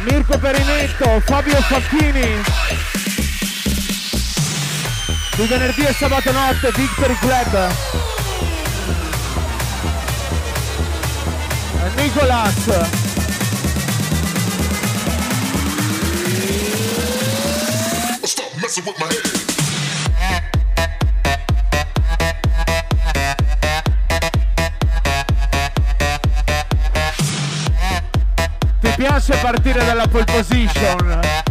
Mirko 0.04 0.38
Perinetto, 0.38 1.20
Fabio 1.22 1.62
Facchini. 1.62 2.42
Di 5.36 5.46
venerdì 5.48 5.86
e 5.86 5.94
sabato 5.94 6.32
notte, 6.32 6.72
Victory 6.76 7.18
Club. 7.20 8.03
Nicolas. 12.14 12.70
Ti 28.80 28.90
piace 28.96 29.36
partire 29.38 29.84
dalla 29.84 30.08
pole 30.08 30.24
position? 30.26 31.43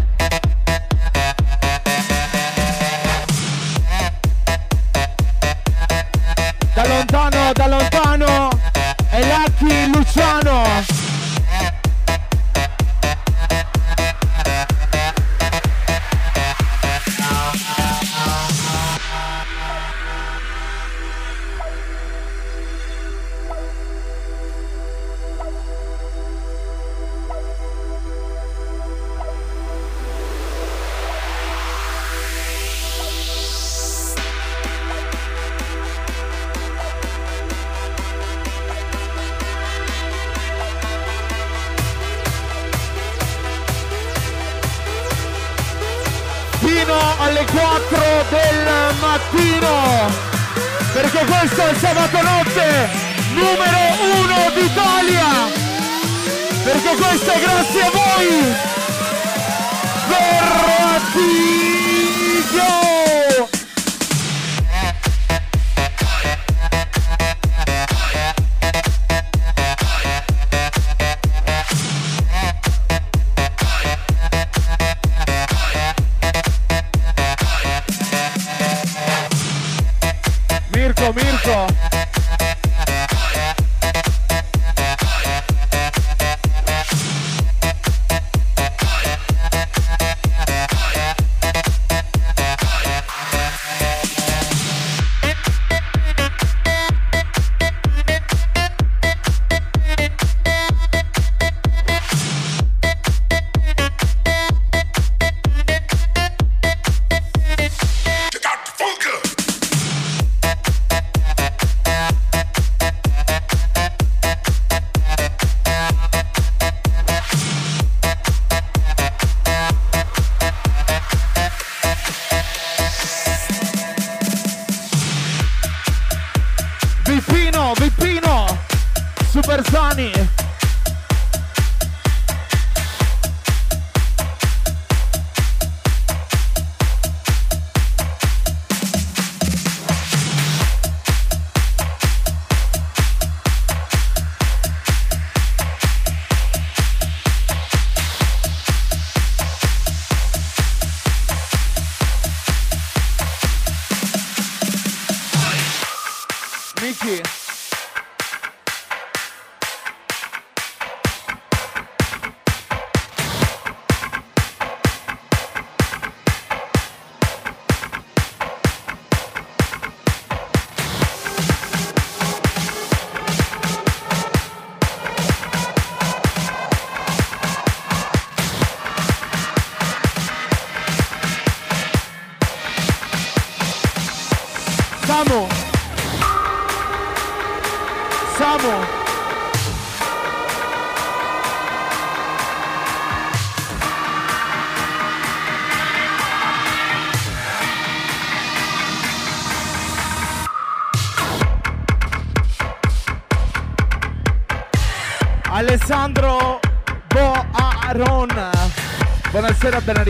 Perché 57.32 57.46
questo 57.46 57.78
è 57.78 58.71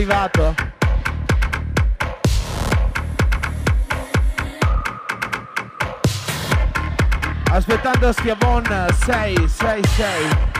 arrivato. 0.03 0.55
Aspettando 7.49 8.11
Schiavon 8.11 8.63
666. 9.05 10.52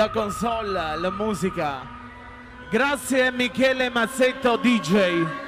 La 0.00 0.08
console, 0.08 0.96
la 0.96 1.10
musica. 1.10 1.86
Grazie 2.70 3.30
Michele 3.32 3.90
Mazzetto 3.90 4.56
DJ. 4.56 5.39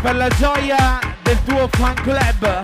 Per 0.00 0.14
la 0.14 0.28
gioia 0.28 0.98
del 1.22 1.38
tuo 1.44 1.68
fan 1.72 1.94
club. 1.94 2.57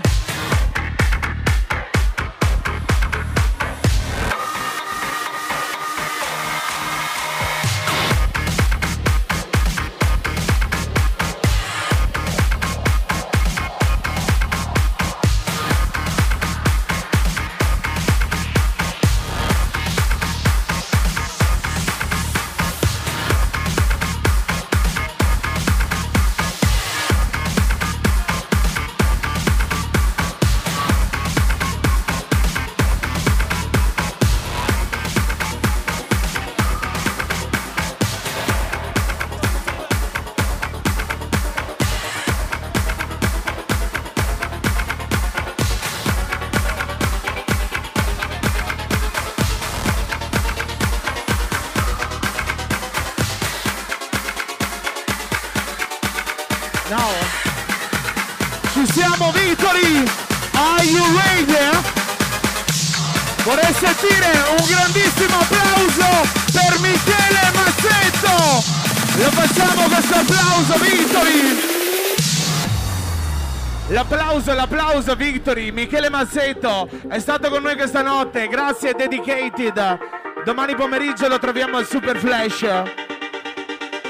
L'applauso, 74.44 74.52
l'applauso, 74.54 75.14
Victory! 75.14 75.70
Michele 75.70 76.10
Massetto 76.10 76.86
è 77.08 77.18
stato 77.18 77.48
con 77.48 77.62
noi 77.62 77.76
questa 77.76 78.02
notte, 78.02 78.46
grazie 78.46 78.92
Dedicated. 78.92 79.98
Domani 80.44 80.74
pomeriggio 80.74 81.28
lo 81.28 81.38
troviamo 81.38 81.78
al 81.78 81.86
Super 81.86 82.18
Flash. 82.18 82.66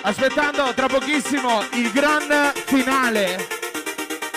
Aspettando 0.02 0.72
tra 0.74 0.88
pochissimo 0.88 1.62
il 1.74 1.92
gran 1.92 2.52
finale. 2.64 3.46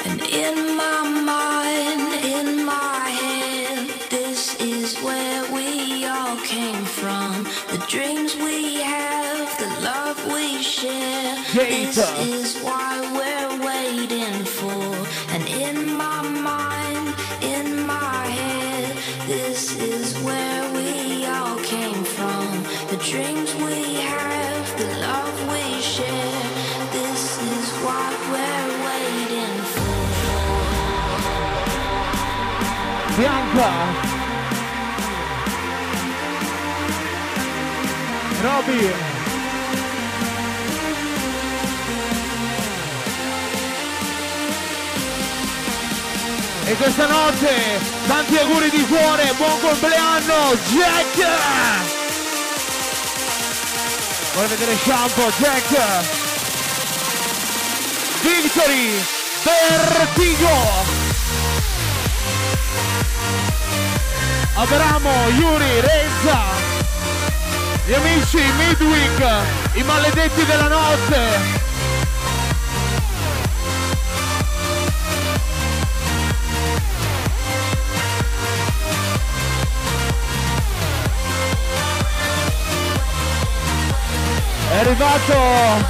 And 0.06 0.22
in 0.22 0.76
my 0.76 1.02
mind, 1.26 2.14
in 2.24 2.64
my 2.64 3.10
head, 3.10 3.88
this 4.10 4.56
is 4.60 5.02
where 5.02 5.44
we 5.52 6.06
all 6.06 6.38
came 6.44 6.86
from. 6.86 7.44
The 7.72 7.84
dreams 7.88 8.36
we 8.36 8.82
have, 8.84 9.58
the 9.58 9.82
love 9.82 10.24
we 10.32 10.62
share. 10.62 11.36
This 11.54 11.98
is 12.20 12.62
why 12.62 12.97
Roby. 38.42 38.94
E 46.66 46.76
questa 46.76 47.08
notte 47.08 47.80
tanti 48.06 48.38
auguri 48.38 48.70
di 48.70 48.86
cuore, 48.86 49.34
buon 49.38 49.60
compleanno 49.60 50.56
Jack! 50.68 51.28
Vuole 54.34 54.48
vedere 54.50 54.78
Shampoo, 54.78 55.32
Jack! 55.40 56.06
Victory! 58.22 59.04
Vertigo! 59.42 60.97
Abramo, 64.60 65.12
Yuri, 65.38 65.82
Reza! 65.82 66.40
Gli 67.86 67.94
amici 67.94 68.40
Midweek, 68.58 69.28
i 69.74 69.84
maledetti 69.84 70.46
della 70.46 70.68
notte. 70.68 71.66
È 84.72 84.78
arrivato 84.80 85.86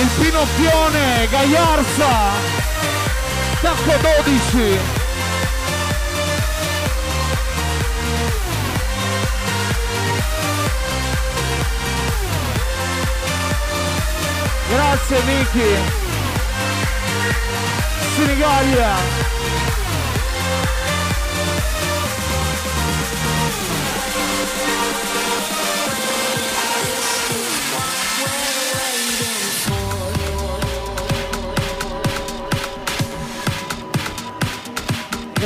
il 0.00 0.08
Pinocchione 0.18 1.28
Gagliarza 1.28 2.57
Tacco 3.68 3.98
12 4.24 4.78
Grazie 14.70 15.20
Vicky. 15.20 15.76
Senigallia. 18.16 19.27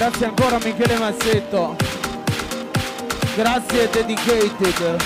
Grazie 0.02 0.26
ancora 0.26 0.58
Michele 0.58 0.98
Massetto. 0.98 1.76
Grazie 3.36 3.88
Dedicated. 3.88 5.00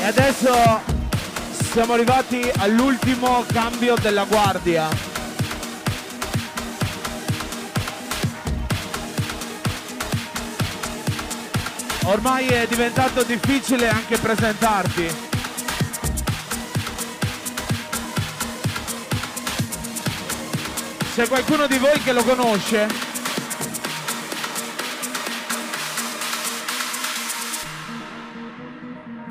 E 0.00 0.04
adesso 0.04 0.80
siamo 1.70 1.92
arrivati 1.92 2.50
all'ultimo 2.60 3.44
cambio 3.52 3.94
della 4.00 4.24
guardia. 4.24 4.88
Ormai 12.04 12.46
è 12.46 12.66
diventato 12.66 13.22
difficile 13.22 13.90
anche 13.90 14.16
presentarti. 14.16 15.25
C'è 21.16 21.26
qualcuno 21.28 21.66
di 21.66 21.78
voi 21.78 21.98
che 22.00 22.12
lo 22.12 22.22
conosce? 22.22 22.86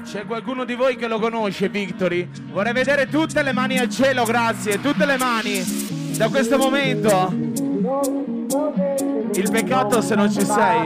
C'è 0.03 0.25
qualcuno 0.25 0.65
di 0.65 0.73
voi 0.73 0.95
che 0.95 1.07
lo 1.07 1.19
conosce, 1.19 1.69
Victory? 1.69 2.27
Vorrei 2.51 2.73
vedere 2.73 3.07
tutte 3.07 3.43
le 3.43 3.53
mani 3.53 3.77
al 3.77 3.89
cielo, 3.89 4.23
grazie, 4.23 4.81
tutte 4.81 5.05
le 5.05 5.17
mani 5.17 5.63
da 6.17 6.27
questo 6.29 6.57
momento. 6.57 7.31
Il 9.33 9.51
peccato 9.51 10.01
se 10.01 10.15
non 10.15 10.31
ci 10.31 10.43
sei. 10.43 10.85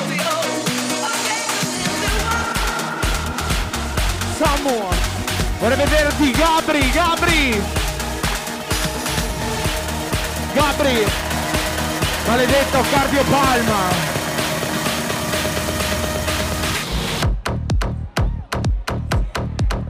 Samu. 4.41 4.89
Vorrei 5.59 5.77
vederti 5.77 6.31
Gabri, 6.31 6.89
Gabri. 6.89 7.61
Gabri, 10.53 11.05
maledetto 12.25 12.83
Cardio 12.91 13.23
Palma. 13.29 14.09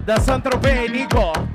Da 0.03 0.19
San 0.19 0.41
Tropez, 0.41 0.90
Nico. 0.90 1.51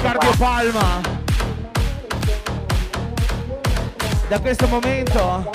Cardio 0.00 0.30
Palma. 0.38 1.16
da 4.28 4.38
questo 4.40 4.68
momento 4.68 5.50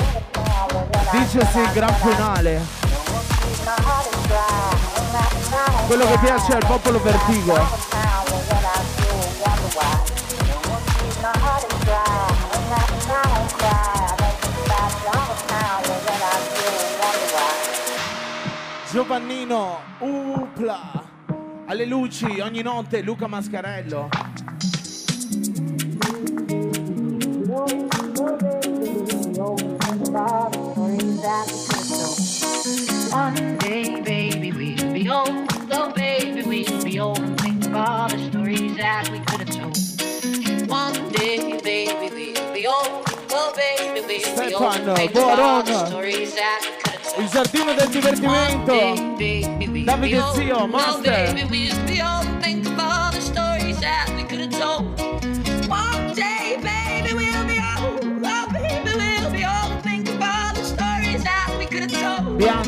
dicesi 1.11 1.60
il 1.60 1.72
gran 1.74 1.94
finale 1.94 2.60
quello 5.86 6.07
che 6.07 6.18
piace 6.18 6.53
al 6.53 6.65
popolo 6.65 6.99
vertigo 6.99 7.91
Giovannino 18.90 19.80
Upla 19.99 21.03
Alle 21.68 21.86
luci 21.86 22.40
ogni 22.40 22.61
notte 22.61 23.02
Luca 23.02 23.28
Mascarello. 23.28 24.32
One 33.14 33.60
day, 33.60 34.02
baby, 34.02 34.52
we'll 34.52 34.91
be 34.91 35.07
old. 35.07 35.30
Oh, 35.72 35.94
baby, 35.95 36.41
we'll 36.41 36.84
be 36.84 36.99
old 36.99 37.19
and 37.19 37.40
think 37.40 37.64
of 37.68 37.76
all 37.76 38.10
the 38.10 38.18
stories 38.31 38.76
that 38.77 39.07
we 39.11 39.19
could 39.19 39.48
have 39.48 39.52
told. 39.56 39.77
One 40.68 41.11
day, 41.11 41.60
baby, 41.61 42.34
we'll 42.34 42.53
be 42.53 42.65
old. 42.65 43.06
Oh, 43.30 43.53
baby, 43.56 44.02
we'll 44.02 44.07
be 44.07 44.56
old 44.56 44.76
and 44.77 44.98
think 44.98 45.15
of 45.15 45.40
all 45.40 45.61
the 45.61 45.85
stories 45.85 46.34
that 46.34 46.61
we 46.64 46.72
could 46.81 46.94
have 46.94 47.03
told. 47.03 47.23
Il 47.23 47.30
giardino 47.30 47.73
del 47.76 47.90
divertimento. 47.91 48.73
Davide 49.85 50.23
Zio, 50.34 50.65
Master. 50.65 52.23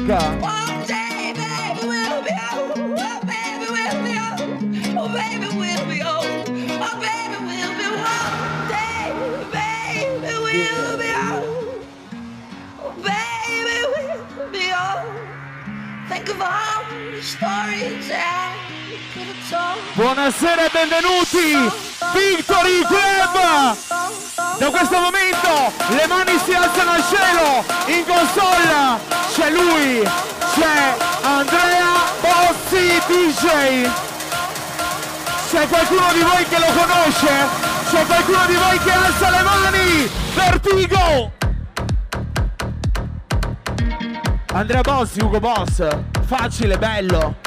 Bianca. 0.06 0.54
Buonasera 19.94 20.66
e 20.66 20.70
benvenuti! 20.72 21.72
Victory 22.14 22.86
Club! 22.86 23.78
Da 24.58 24.70
questo 24.70 25.00
momento 25.00 25.72
le 25.90 26.08
mani 26.08 26.38
si 26.44 26.54
alzano 26.54 26.92
al 26.92 27.04
cielo! 27.04 27.66
In 27.88 28.06
console 28.06 29.25
c'è 29.36 29.50
lui! 29.50 30.02
C'è 30.54 30.96
Andrea 31.22 31.92
Bozzi 32.22 33.02
DJ! 33.06 33.90
C'è 35.50 35.68
qualcuno 35.68 36.14
di 36.14 36.22
voi 36.22 36.46
che 36.48 36.58
lo 36.58 36.68
conosce? 36.68 37.64
C'è 37.92 38.06
qualcuno 38.06 38.46
di 38.48 38.56
voi 38.56 38.80
che 38.80 38.92
alza 38.92 39.30
le 39.30 39.42
mani? 39.42 40.10
Vertigo! 40.34 41.34
Andrea 44.54 44.82
Bossi, 44.82 45.20
Ugo 45.20 45.40
Boss, 45.40 45.86
facile, 46.26 46.78
bello. 46.78 47.45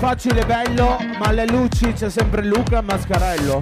Facile, 0.00 0.46
bello, 0.46 0.96
ma 1.18 1.26
alle 1.26 1.44
luci 1.44 1.92
c'è 1.92 2.08
sempre 2.08 2.42
Luca 2.42 2.80
Mascarello. 2.80 3.58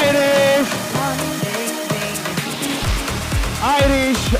Irish! 0.00 0.70
Irish! 3.82 4.38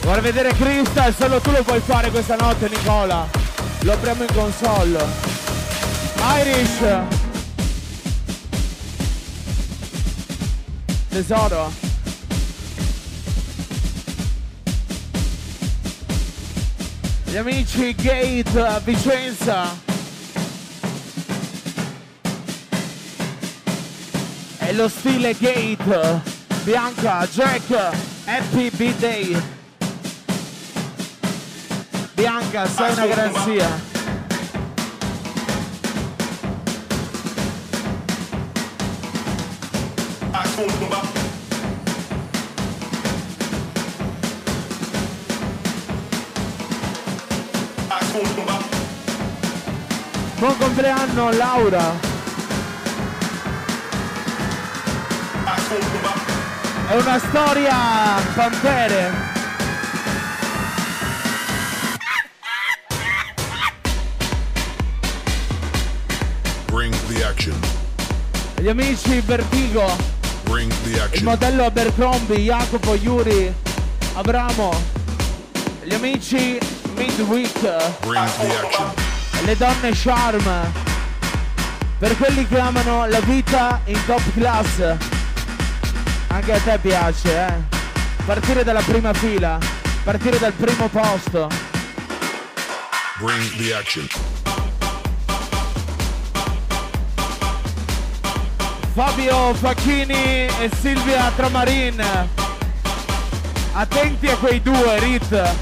Vuoi 0.00 0.20
vedere 0.20 0.52
Crystal? 0.54 1.14
Solo 1.14 1.40
tu 1.40 1.52
lo 1.52 1.62
puoi 1.62 1.78
fare 1.78 2.10
questa 2.10 2.34
notte, 2.34 2.68
Nicola. 2.68 3.24
Lo 3.82 3.92
apriamo 3.92 4.24
in 4.24 4.34
console. 4.34 5.06
Irish. 6.40 7.17
Tesoro. 11.18 11.72
Gli 17.24 17.36
amici 17.36 17.92
Gate 17.96 18.80
Vicenza. 18.84 19.76
E 24.58 24.72
lo 24.74 24.88
stile 24.88 25.34
Gate. 25.36 26.22
Bianca, 26.62 27.26
Jack, 27.26 27.96
Happy 28.24 28.70
B-Day. 28.70 29.42
Bianca, 32.14 32.68
sei 32.68 32.92
una 32.92 33.06
garanzia. 33.06 33.87
Buon 40.58 40.68
compleanno 50.58 51.30
Laura. 51.30 51.94
È 56.88 56.96
una 56.96 57.18
storia 57.20 57.76
Pampere. 58.34 59.12
Gli 68.56 68.68
amici 68.68 69.20
Vertigo. 69.20 70.17
Il 71.12 71.24
modello 71.24 71.66
Abercrombie, 71.66 72.38
Jacopo, 72.38 72.94
Yuri, 72.94 73.52
Abramo. 74.14 74.72
Gli 75.82 75.92
amici 75.92 76.58
Midweek. 76.94 77.60
Le 79.44 79.56
donne 79.56 79.90
Charm. 79.92 80.72
Per 81.98 82.16
quelli 82.16 82.46
che 82.46 82.58
amano 82.58 83.06
la 83.06 83.20
vita 83.20 83.82
in 83.84 83.98
top 84.06 84.22
class. 84.32 84.96
Anche 86.28 86.52
a 86.52 86.60
te 86.60 86.78
piace, 86.78 87.46
eh? 87.46 87.54
Partire 88.24 88.64
dalla 88.64 88.82
prima 88.82 89.12
fila. 89.12 89.58
Partire 90.02 90.38
dal 90.38 90.52
primo 90.52 90.88
posto. 90.88 91.48
Bring 93.18 93.56
the 93.56 93.74
action. 93.74 94.06
Fabio 98.98 99.54
Facchini 99.54 100.46
e 100.60 100.70
Silvia 100.80 101.30
Tramarin. 101.36 102.04
Attenti 103.74 104.26
a 104.26 104.36
quei 104.36 104.60
due, 104.60 104.98
Rit. 104.98 105.52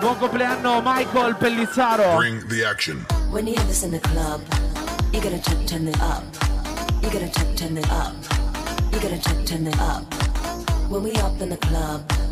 Buon 0.00 0.16
compleanno 0.16 0.80
Michael 0.82 1.36
Pellizzaro. 1.36 2.16
Bring 2.16 2.46
the 2.46 2.64
action. 2.64 3.04
When 3.30 3.46
you 3.46 3.52
hear 3.52 3.66
this 3.66 3.82
in 3.82 3.90
the 3.90 4.00
club, 4.00 4.40
you 5.12 5.20
gotta 5.20 5.38
turn, 5.42 5.62
turn 5.66 5.88
it 5.88 6.00
up. 6.00 6.22
You 7.02 7.10
gotta 7.10 7.28
turn, 7.28 7.54
turn 7.54 7.76
it 7.76 7.90
up. 7.90 8.14
You 8.92 8.98
gotta 8.98 9.18
turn, 9.20 9.44
turn 9.44 9.66
it 9.66 9.78
up. 9.78 10.04
When 10.88 11.02
we 11.02 11.12
up 11.16 11.38
in 11.42 11.50
the 11.50 11.58
club. 11.58 12.27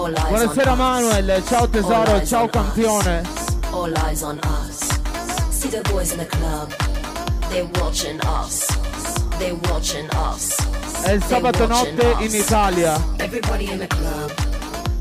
Buonasera 0.00 0.74
Manuel, 0.74 1.42
ciao 1.44 1.68
tesoro, 1.68 2.24
ciao 2.24 2.48
campione. 2.48 3.22
All 3.70 3.92
eyes 3.98 4.22
on 4.22 4.38
us. 4.38 4.78
See 5.50 5.68
the 5.68 5.82
boys 5.92 6.12
in 6.12 6.18
the 6.18 6.26
club. 6.26 6.72
They 7.50 7.68
watching 7.78 8.18
us. 8.24 8.66
They 9.38 9.52
watching 9.68 10.08
us. 10.32 10.56
È 11.02 11.12
il 11.12 11.22
sabato 11.22 11.66
notte 11.66 12.16
in 12.20 12.34
Italia. 12.34 12.98
Everybody 13.18 13.70
in 13.70 13.78
the 13.78 13.86
club. 13.88 14.32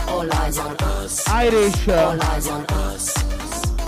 All 0.08 0.30
eyes 0.44 0.58
on 0.58 0.76
us. 1.02 1.26
Irish. 1.28 1.88
All 1.88 2.20
eyes 2.34 2.48
on 2.48 2.66
us. 2.92 3.14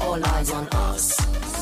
All 0.00 0.24
eyes 0.24 0.50
on 0.50 0.66
us. 0.68 1.61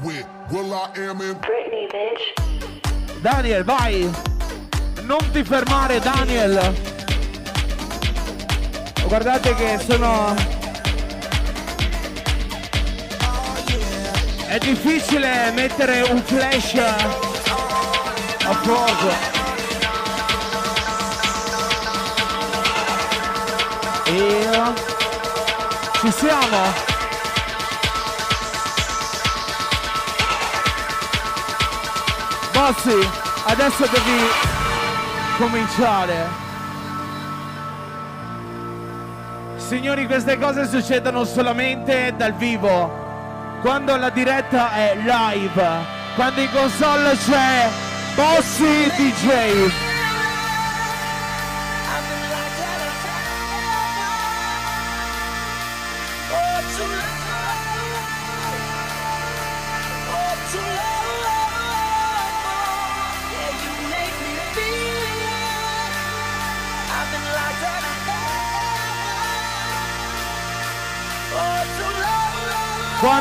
Daniel, 3.21 3.63
vai! 3.63 4.11
Non 5.03 5.31
ti 5.31 5.45
fermare, 5.45 5.99
Daniel! 6.01 6.73
Guardate 9.07 9.55
che 9.55 9.79
sono... 9.87 10.35
È 14.47 14.57
difficile 14.57 15.51
mettere 15.51 16.01
un 16.01 16.21
flash 16.21 16.75
a 16.75 18.53
fuoco. 18.55 19.09
E 24.05 24.49
ci 26.01 26.11
siamo. 26.11 26.90
Bossi, 32.61 33.09
adesso 33.45 33.87
devi 33.87 34.21
cominciare. 35.35 36.27
Signori, 39.55 40.05
queste 40.05 40.37
cose 40.37 40.67
succedono 40.67 41.23
solamente 41.25 42.13
dal 42.15 42.33
vivo. 42.33 43.57
Quando 43.61 43.95
la 43.95 44.11
diretta 44.11 44.73
è 44.73 44.95
live. 44.95 45.69
Quando 46.13 46.39
in 46.39 46.51
console 46.51 47.17
c'è 47.17 47.67
Bossi 48.13 48.91
DJ. 48.95 49.90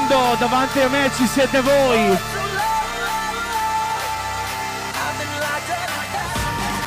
Quando 0.06 0.36
davanti 0.38 0.80
a 0.80 0.88
me 0.88 1.10
ci 1.14 1.26
siete 1.26 1.60
voi 1.60 2.16